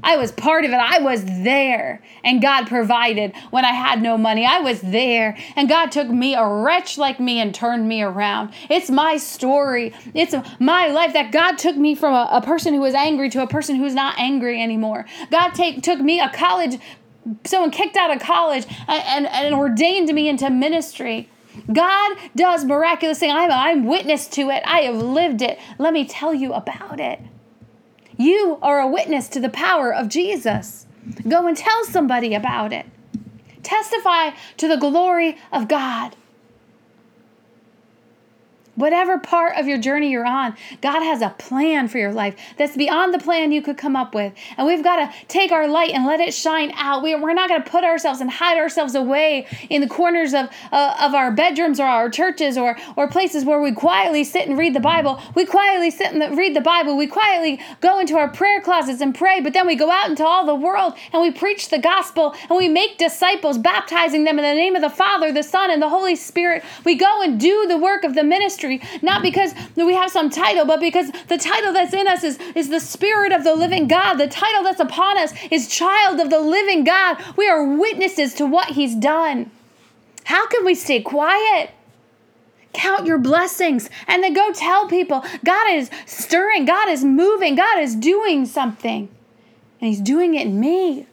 I 0.02 0.16
was 0.16 0.30
part 0.32 0.64
of 0.64 0.70
it. 0.70 0.76
I 0.76 0.98
was 0.98 1.24
there. 1.24 2.02
And 2.22 2.42
God 2.42 2.66
provided 2.66 3.34
when 3.50 3.64
I 3.64 3.72
had 3.72 4.02
no 4.02 4.18
money. 4.18 4.44
I 4.44 4.60
was 4.60 4.80
there. 4.80 5.36
And 5.56 5.68
God 5.68 5.90
took 5.90 6.08
me, 6.08 6.34
a 6.34 6.46
wretch 6.46 6.98
like 6.98 7.18
me, 7.18 7.40
and 7.40 7.54
turned 7.54 7.88
me 7.88 8.02
around. 8.02 8.52
It's 8.68 8.90
my 8.90 9.16
story. 9.16 9.94
It's 10.14 10.34
my 10.60 10.88
life 10.88 11.12
that 11.14 11.32
God 11.32 11.58
took 11.58 11.76
me 11.76 11.94
from 11.94 12.14
a, 12.14 12.28
a 12.32 12.42
person 12.42 12.74
who 12.74 12.80
was 12.80 12.94
angry 12.94 13.30
to 13.30 13.42
a 13.42 13.46
person 13.46 13.76
who's 13.76 13.94
not 13.94 14.18
angry 14.18 14.62
anymore. 14.62 15.06
God 15.30 15.50
take, 15.50 15.82
took 15.82 16.00
me, 16.00 16.20
a 16.20 16.28
college, 16.28 16.78
someone 17.44 17.70
kicked 17.70 17.96
out 17.96 18.14
of 18.14 18.20
college, 18.20 18.66
and, 18.86 19.26
and, 19.26 19.26
and 19.26 19.54
ordained 19.54 20.12
me 20.12 20.28
into 20.28 20.50
ministry. 20.50 21.28
God 21.72 22.18
does 22.36 22.64
miraculous 22.64 23.18
things. 23.18 23.32
I'm, 23.34 23.50
I'm 23.50 23.86
witness 23.86 24.28
to 24.28 24.50
it. 24.50 24.62
I 24.66 24.80
have 24.80 24.96
lived 24.96 25.40
it. 25.40 25.58
Let 25.78 25.92
me 25.94 26.06
tell 26.06 26.34
you 26.34 26.52
about 26.52 27.00
it. 27.00 27.20
You 28.16 28.58
are 28.62 28.80
a 28.80 28.86
witness 28.86 29.28
to 29.30 29.40
the 29.40 29.48
power 29.48 29.92
of 29.92 30.08
Jesus. 30.08 30.86
Go 31.28 31.46
and 31.46 31.56
tell 31.56 31.84
somebody 31.84 32.34
about 32.34 32.72
it. 32.72 32.86
Testify 33.62 34.30
to 34.56 34.68
the 34.68 34.76
glory 34.76 35.36
of 35.52 35.68
God. 35.68 36.16
Whatever 38.76 39.18
part 39.18 39.56
of 39.56 39.66
your 39.66 39.78
journey 39.78 40.10
you're 40.10 40.26
on, 40.26 40.54
God 40.82 41.00
has 41.02 41.22
a 41.22 41.30
plan 41.30 41.88
for 41.88 41.96
your 41.96 42.12
life 42.12 42.36
that's 42.58 42.76
beyond 42.76 43.14
the 43.14 43.18
plan 43.18 43.50
you 43.50 43.62
could 43.62 43.78
come 43.78 43.96
up 43.96 44.14
with. 44.14 44.34
And 44.58 44.66
we've 44.66 44.84
got 44.84 44.96
to 44.96 45.26
take 45.28 45.50
our 45.50 45.66
light 45.66 45.92
and 45.92 46.04
let 46.04 46.20
it 46.20 46.34
shine 46.34 46.72
out. 46.76 47.02
We, 47.02 47.14
are 47.14 47.34
not 47.34 47.48
going 47.48 47.62
to 47.62 47.70
put 47.70 47.84
ourselves 47.84 48.20
and 48.20 48.30
hide 48.30 48.58
ourselves 48.58 48.94
away 48.94 49.46
in 49.70 49.80
the 49.80 49.88
corners 49.88 50.34
of, 50.34 50.50
uh, 50.72 50.96
of 51.00 51.14
our 51.14 51.32
bedrooms 51.32 51.80
or 51.80 51.86
our 51.86 52.10
churches 52.10 52.58
or, 52.58 52.76
or 52.96 53.08
places 53.08 53.46
where 53.46 53.62
we 53.62 53.72
quietly 53.72 54.24
sit 54.24 54.46
and 54.46 54.58
read 54.58 54.74
the 54.74 54.80
Bible. 54.80 55.22
We 55.34 55.46
quietly 55.46 55.90
sit 55.90 56.12
and 56.12 56.36
read 56.36 56.54
the 56.54 56.60
Bible. 56.60 56.98
We 56.98 57.06
quietly 57.06 57.58
go 57.80 57.98
into 57.98 58.16
our 58.16 58.28
prayer 58.28 58.60
closets 58.60 59.00
and 59.00 59.14
pray, 59.14 59.40
but 59.40 59.54
then 59.54 59.66
we 59.66 59.74
go 59.74 59.90
out 59.90 60.10
into 60.10 60.24
all 60.24 60.44
the 60.44 60.54
world 60.54 60.94
and 61.14 61.22
we 61.22 61.30
preach 61.30 61.70
the 61.70 61.78
gospel 61.78 62.34
and 62.50 62.58
we 62.58 62.68
make 62.68 62.98
disciples, 62.98 63.56
baptizing 63.56 64.24
them 64.24 64.38
in 64.38 64.44
the 64.44 64.54
name 64.54 64.76
of 64.76 64.82
the 64.82 64.90
Father, 64.90 65.32
the 65.32 65.42
Son, 65.42 65.70
and 65.70 65.80
the 65.80 65.88
Holy 65.88 66.14
Spirit. 66.14 66.62
We 66.84 66.94
go 66.94 67.22
and 67.22 67.40
do 67.40 67.66
the 67.66 67.78
work 67.78 68.04
of 68.04 68.14
the 68.14 68.22
ministry 68.22 68.65
not 69.02 69.22
because 69.22 69.54
we 69.74 69.94
have 69.94 70.10
some 70.10 70.30
title, 70.30 70.64
but 70.64 70.80
because 70.80 71.10
the 71.28 71.38
title 71.38 71.72
that's 71.72 71.94
in 71.94 72.06
us 72.06 72.24
is, 72.24 72.38
is 72.54 72.68
the 72.68 72.80
Spirit 72.80 73.32
of 73.32 73.44
the 73.44 73.54
living 73.54 73.88
God. 73.88 74.14
The 74.14 74.28
title 74.28 74.62
that's 74.62 74.80
upon 74.80 75.18
us 75.18 75.32
is 75.50 75.68
Child 75.68 76.20
of 76.20 76.30
the 76.30 76.40
living 76.40 76.84
God. 76.84 77.22
We 77.36 77.48
are 77.48 77.64
witnesses 77.64 78.34
to 78.34 78.46
what 78.46 78.70
He's 78.70 78.94
done. 78.94 79.50
How 80.24 80.46
can 80.48 80.64
we 80.64 80.74
stay 80.74 81.00
quiet? 81.02 81.70
Count 82.72 83.06
your 83.06 83.18
blessings 83.18 83.88
and 84.06 84.22
then 84.22 84.34
go 84.34 84.52
tell 84.52 84.86
people 84.86 85.24
God 85.44 85.70
is 85.70 85.90
stirring, 86.04 86.64
God 86.64 86.88
is 86.88 87.04
moving, 87.04 87.54
God 87.54 87.80
is 87.80 87.94
doing 87.94 88.44
something. 88.44 89.08
And 89.80 89.88
He's 89.88 90.00
doing 90.00 90.34
it 90.34 90.46
in 90.46 90.60
me. 90.60 91.06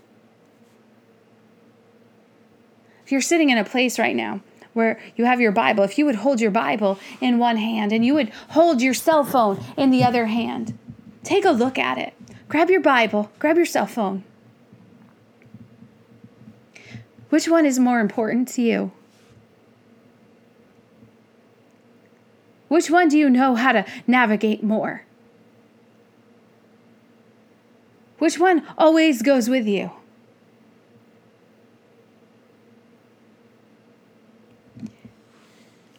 If 3.05 3.11
you're 3.11 3.21
sitting 3.21 3.49
in 3.49 3.57
a 3.57 3.65
place 3.65 3.99
right 3.99 4.15
now 4.15 4.41
where 4.73 4.99
you 5.15 5.25
have 5.25 5.39
your 5.39 5.51
Bible, 5.51 5.83
if 5.83 5.97
you 5.97 6.05
would 6.05 6.15
hold 6.15 6.41
your 6.41 6.51
Bible 6.51 6.99
in 7.21 7.37
one 7.37 7.57
hand 7.57 7.91
and 7.91 8.05
you 8.05 8.13
would 8.13 8.29
hold 8.49 8.81
your 8.81 8.93
cell 8.93 9.23
phone 9.23 9.63
in 9.77 9.91
the 9.91 10.03
other 10.03 10.25
hand, 10.25 10.77
take 11.23 11.45
a 11.45 11.51
look 11.51 11.77
at 11.77 11.97
it. 11.97 12.13
Grab 12.49 12.69
your 12.69 12.81
Bible, 12.81 13.31
grab 13.39 13.55
your 13.55 13.65
cell 13.65 13.87
phone. 13.87 14.23
Which 17.29 17.47
one 17.47 17.65
is 17.65 17.79
more 17.79 17.99
important 17.99 18.47
to 18.49 18.61
you? 18.61 18.91
Which 22.67 22.89
one 22.89 23.07
do 23.07 23.17
you 23.17 23.29
know 23.29 23.55
how 23.55 23.71
to 23.71 23.85
navigate 24.07 24.63
more? 24.63 25.03
Which 28.19 28.39
one 28.39 28.65
always 28.77 29.21
goes 29.21 29.49
with 29.49 29.67
you? 29.67 29.91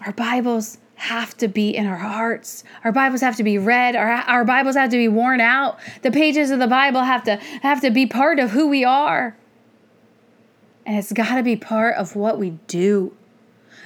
Our 0.04 0.12
Bibles 0.12 0.76
have 0.96 1.34
to 1.38 1.48
be 1.48 1.70
in 1.70 1.86
our 1.86 1.96
hearts. 1.96 2.62
Our 2.84 2.92
Bibles 2.92 3.22
have 3.22 3.36
to 3.36 3.42
be 3.42 3.56
read. 3.56 3.96
Our, 3.96 4.10
our 4.10 4.44
Bibles 4.44 4.76
have 4.76 4.90
to 4.90 4.96
be 4.98 5.08
worn 5.08 5.40
out. 5.40 5.78
The 6.02 6.10
pages 6.10 6.50
of 6.50 6.58
the 6.58 6.66
Bible 6.66 7.00
have 7.02 7.24
to 7.24 7.36
have 7.62 7.80
to 7.80 7.90
be 7.90 8.04
part 8.06 8.38
of 8.38 8.50
who 8.50 8.68
we 8.68 8.84
are. 8.84 9.34
And 10.84 10.98
it's 10.98 11.10
got 11.10 11.36
to 11.36 11.42
be 11.42 11.56
part 11.56 11.96
of 11.96 12.16
what 12.16 12.38
we 12.38 12.50
do. 12.66 13.16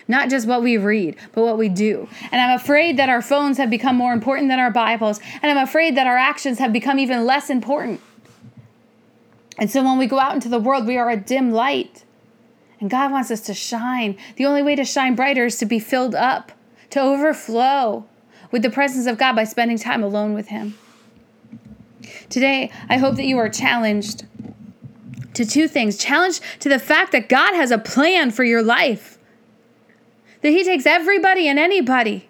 Not 0.09 0.29
just 0.29 0.49
what 0.49 0.63
we 0.63 0.77
read, 0.77 1.17
but 1.33 1.45
what 1.45 1.57
we 1.57 1.69
do. 1.69 2.09
And 2.33 2.41
I'm 2.41 2.57
afraid 2.57 2.97
that 2.97 3.09
our 3.09 3.23
phones 3.23 3.57
have 3.59 3.71
become 3.71 3.95
more 3.95 4.13
important 4.13 4.49
than 4.49 4.59
our 4.59 4.73
Bibles. 4.73 5.21
And 5.41 5.53
I'm 5.53 5.65
afraid 5.65 5.97
that 5.97 6.09
our 6.09 6.17
actions 6.17 6.59
have 6.59 6.73
become 6.73 6.99
even 6.99 7.27
less 7.27 7.49
important. 7.49 8.01
And 9.57 9.71
so 9.71 9.85
when 9.85 9.99
we 9.99 10.07
go 10.07 10.19
out 10.19 10.35
into 10.35 10.49
the 10.49 10.59
world, 10.59 10.87
we 10.87 10.97
are 10.99 11.11
a 11.11 11.17
dim 11.17 11.53
light. 11.53 12.05
And 12.81 12.91
God 12.91 13.11
wants 13.11 13.31
us 13.31 13.41
to 13.43 13.55
shine. 13.55 14.17
The 14.37 14.47
only 14.47 14.63
way 14.63 14.77
to 14.77 14.85
shine 14.85 15.15
brighter 15.15 15.47
is 15.47 15.59
to 15.59 15.67
be 15.67 15.79
filled 15.79 16.15
up, 16.15 16.53
to 16.91 17.01
overflow 17.01 18.07
with 18.51 18.63
the 18.63 18.71
presence 18.71 19.07
of 19.07 19.19
God 19.19 19.35
by 19.35 19.45
spending 19.45 19.79
time 19.79 20.03
alone 20.03 20.33
with 20.33 20.49
Him. 20.49 20.79
Today, 22.29 22.71
I 22.89 22.99
hope 22.99 23.17
that 23.17 23.25
you 23.25 23.39
are 23.39 23.49
challenged 23.49 24.25
to 25.35 25.45
two 25.45 25.69
things 25.69 25.97
challenged 25.97 26.43
to 26.59 26.69
the 26.69 26.79
fact 26.79 27.13
that 27.13 27.29
God 27.29 27.55
has 27.55 27.71
a 27.71 27.79
plan 27.79 28.31
for 28.31 28.45
your 28.45 28.63
life, 28.63 29.19
that 30.43 30.51
He 30.51 30.65
takes 30.65 30.87
everybody 30.87 31.47
and 31.47 31.59
anybody, 31.59 32.29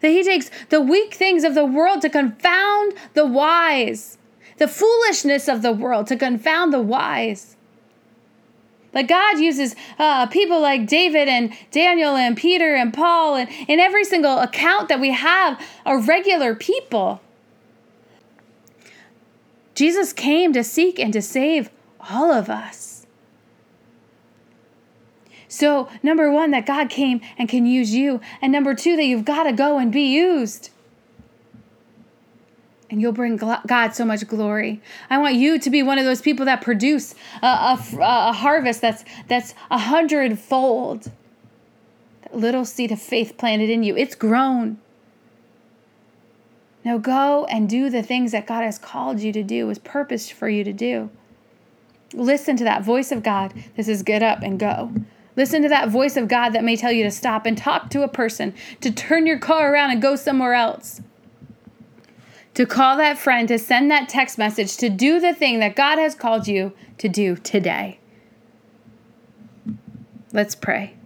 that 0.00 0.10
He 0.10 0.22
takes 0.22 0.50
the 0.68 0.80
weak 0.80 1.14
things 1.14 1.44
of 1.44 1.54
the 1.54 1.64
world 1.64 2.02
to 2.02 2.10
confound 2.10 2.94
the 3.14 3.26
wise, 3.26 4.18
the 4.58 4.68
foolishness 4.68 5.48
of 5.48 5.62
the 5.62 5.72
world 5.72 6.06
to 6.08 6.16
confound 6.16 6.72
the 6.72 6.82
wise. 6.82 7.56
But 8.98 9.06
God 9.06 9.38
uses 9.38 9.76
uh, 10.00 10.26
people 10.26 10.60
like 10.60 10.88
David 10.88 11.28
and 11.28 11.52
Daniel 11.70 12.16
and 12.16 12.36
Peter 12.36 12.74
and 12.74 12.92
Paul, 12.92 13.36
and 13.36 13.48
in 13.68 13.78
every 13.78 14.02
single 14.02 14.40
account 14.40 14.88
that 14.88 14.98
we 14.98 15.12
have 15.12 15.64
are 15.86 16.00
regular 16.00 16.56
people. 16.56 17.20
Jesus 19.76 20.12
came 20.12 20.52
to 20.52 20.64
seek 20.64 20.98
and 20.98 21.12
to 21.12 21.22
save 21.22 21.70
all 22.10 22.32
of 22.32 22.50
us. 22.50 23.06
So, 25.46 25.88
number 26.02 26.32
one, 26.32 26.50
that 26.50 26.66
God 26.66 26.90
came 26.90 27.20
and 27.38 27.48
can 27.48 27.66
use 27.66 27.94
you. 27.94 28.20
And 28.42 28.50
number 28.50 28.74
two, 28.74 28.96
that 28.96 29.04
you've 29.04 29.24
got 29.24 29.44
to 29.44 29.52
go 29.52 29.78
and 29.78 29.92
be 29.92 30.12
used 30.12 30.70
and 32.90 33.00
you'll 33.00 33.12
bring 33.12 33.36
God 33.36 33.94
so 33.94 34.04
much 34.04 34.26
glory. 34.26 34.80
I 35.10 35.18
want 35.18 35.34
you 35.34 35.58
to 35.58 35.70
be 35.70 35.82
one 35.82 35.98
of 35.98 36.04
those 36.04 36.22
people 36.22 36.46
that 36.46 36.62
produce 36.62 37.14
a, 37.42 37.46
a, 37.46 37.78
a 38.00 38.32
harvest 38.32 38.80
that's 38.80 39.04
that's 39.28 39.54
a 39.70 39.78
hundredfold. 39.78 41.10
That 42.22 42.36
little 42.36 42.64
seed 42.64 42.90
of 42.92 43.00
faith 43.00 43.36
planted 43.36 43.70
in 43.70 43.82
you, 43.82 43.96
it's 43.96 44.14
grown. 44.14 44.78
Now 46.84 46.96
go 46.96 47.44
and 47.46 47.68
do 47.68 47.90
the 47.90 48.02
things 48.02 48.32
that 48.32 48.46
God 48.46 48.62
has 48.62 48.78
called 48.78 49.20
you 49.20 49.32
to 49.32 49.42
do, 49.42 49.66
was 49.66 49.78
purposed 49.78 50.32
for 50.32 50.48
you 50.48 50.64
to 50.64 50.72
do. 50.72 51.10
Listen 52.14 52.56
to 52.56 52.64
that 52.64 52.82
voice 52.82 53.12
of 53.12 53.22
God. 53.22 53.52
This 53.76 53.88
is 53.88 54.02
get 54.02 54.22
up 54.22 54.40
and 54.42 54.58
go. 54.58 54.92
Listen 55.36 55.62
to 55.62 55.68
that 55.68 55.90
voice 55.90 56.16
of 56.16 56.26
God 56.26 56.50
that 56.50 56.64
may 56.64 56.76
tell 56.76 56.90
you 56.90 57.04
to 57.04 57.10
stop 57.10 57.44
and 57.44 57.56
talk 57.56 57.90
to 57.90 58.02
a 58.02 58.08
person, 58.08 58.54
to 58.80 58.90
turn 58.90 59.26
your 59.26 59.38
car 59.38 59.72
around 59.72 59.90
and 59.90 60.00
go 60.00 60.16
somewhere 60.16 60.54
else, 60.54 61.02
to 62.58 62.66
call 62.66 62.96
that 62.96 63.16
friend, 63.16 63.46
to 63.46 63.56
send 63.56 63.88
that 63.88 64.08
text 64.08 64.36
message, 64.36 64.76
to 64.76 64.88
do 64.88 65.20
the 65.20 65.32
thing 65.32 65.60
that 65.60 65.76
God 65.76 65.96
has 65.96 66.16
called 66.16 66.48
you 66.48 66.72
to 66.98 67.08
do 67.08 67.36
today. 67.36 68.00
Let's 70.32 70.56
pray. 70.56 70.97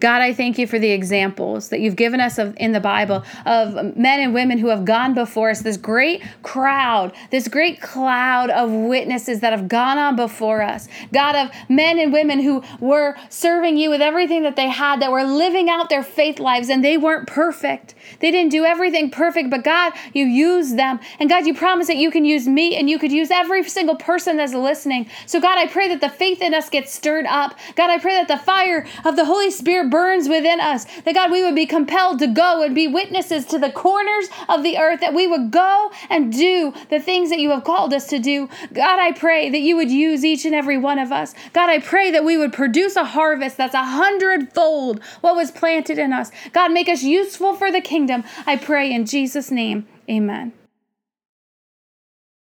God, 0.00 0.22
I 0.22 0.32
thank 0.32 0.58
you 0.58 0.66
for 0.66 0.78
the 0.78 0.90
examples 0.90 1.68
that 1.70 1.80
you've 1.80 1.96
given 1.96 2.20
us 2.20 2.38
of, 2.38 2.56
in 2.58 2.72
the 2.72 2.80
Bible 2.80 3.24
of 3.44 3.96
men 3.96 4.20
and 4.20 4.34
women 4.34 4.58
who 4.58 4.68
have 4.68 4.84
gone 4.84 5.14
before 5.14 5.50
us, 5.50 5.62
this 5.62 5.76
great 5.76 6.22
crowd, 6.42 7.12
this 7.30 7.48
great 7.48 7.80
cloud 7.80 8.50
of 8.50 8.70
witnesses 8.70 9.40
that 9.40 9.52
have 9.52 9.68
gone 9.68 9.98
on 9.98 10.16
before 10.16 10.62
us. 10.62 10.88
God, 11.12 11.34
of 11.34 11.50
men 11.68 11.98
and 11.98 12.12
women 12.12 12.40
who 12.40 12.62
were 12.80 13.16
serving 13.28 13.76
you 13.76 13.90
with 13.90 14.00
everything 14.00 14.42
that 14.42 14.56
they 14.56 14.68
had, 14.68 15.00
that 15.00 15.10
were 15.10 15.24
living 15.24 15.68
out 15.68 15.88
their 15.88 16.02
faith 16.02 16.38
lives, 16.38 16.68
and 16.68 16.84
they 16.84 16.96
weren't 16.96 17.26
perfect. 17.26 17.94
They 18.20 18.30
didn't 18.30 18.50
do 18.50 18.64
everything 18.64 19.10
perfect, 19.10 19.50
but 19.50 19.64
God, 19.64 19.92
you 20.12 20.24
used 20.24 20.78
them. 20.78 21.00
And 21.18 21.28
God, 21.28 21.46
you 21.46 21.54
promise 21.54 21.86
that 21.86 21.96
you 21.96 22.10
can 22.10 22.24
use 22.24 22.46
me 22.46 22.76
and 22.76 22.88
you 22.88 22.98
could 22.98 23.12
use 23.12 23.30
every 23.30 23.62
single 23.68 23.96
person 23.96 24.36
that's 24.36 24.54
listening. 24.54 25.08
So, 25.26 25.40
God, 25.40 25.58
I 25.58 25.66
pray 25.66 25.88
that 25.88 26.00
the 26.00 26.08
faith 26.08 26.40
in 26.40 26.54
us 26.54 26.70
gets 26.70 26.92
stirred 26.92 27.26
up. 27.26 27.58
God, 27.74 27.90
I 27.90 27.98
pray 27.98 28.14
that 28.14 28.28
the 28.28 28.38
fire 28.38 28.86
of 29.04 29.16
the 29.16 29.24
Holy 29.24 29.50
Spirit 29.66 29.90
burns 29.90 30.28
within 30.28 30.60
us. 30.60 30.86
That, 31.04 31.14
God, 31.14 31.32
we 31.32 31.42
would 31.42 31.56
be 31.56 31.66
compelled 31.66 32.20
to 32.20 32.28
go 32.28 32.62
and 32.62 32.72
be 32.72 32.86
witnesses 32.86 33.44
to 33.46 33.58
the 33.58 33.72
corners 33.72 34.28
of 34.48 34.62
the 34.62 34.78
earth, 34.78 35.00
that 35.00 35.12
we 35.12 35.26
would 35.26 35.50
go 35.50 35.90
and 36.08 36.32
do 36.32 36.72
the 36.88 37.00
things 37.00 37.30
that 37.30 37.40
you 37.40 37.50
have 37.50 37.64
called 37.64 37.92
us 37.92 38.06
to 38.10 38.20
do. 38.20 38.48
God, 38.72 39.00
I 39.00 39.10
pray 39.10 39.50
that 39.50 39.58
you 39.58 39.74
would 39.74 39.90
use 39.90 40.24
each 40.24 40.44
and 40.44 40.54
every 40.54 40.78
one 40.78 41.00
of 41.00 41.10
us. 41.10 41.34
God, 41.52 41.68
I 41.68 41.80
pray 41.80 42.12
that 42.12 42.24
we 42.24 42.36
would 42.36 42.52
produce 42.52 42.94
a 42.94 43.04
harvest 43.04 43.56
that's 43.56 43.74
a 43.74 43.84
hundredfold 43.84 45.02
what 45.20 45.34
was 45.34 45.50
planted 45.50 45.98
in 45.98 46.12
us. 46.12 46.30
God, 46.52 46.70
make 46.70 46.88
us 46.88 47.02
useful 47.02 47.56
for 47.56 47.72
the 47.72 47.80
kingdom. 47.80 48.22
I 48.46 48.54
pray 48.54 48.92
in 48.92 49.04
Jesus' 49.04 49.50
name. 49.50 49.88
Amen. 50.08 50.52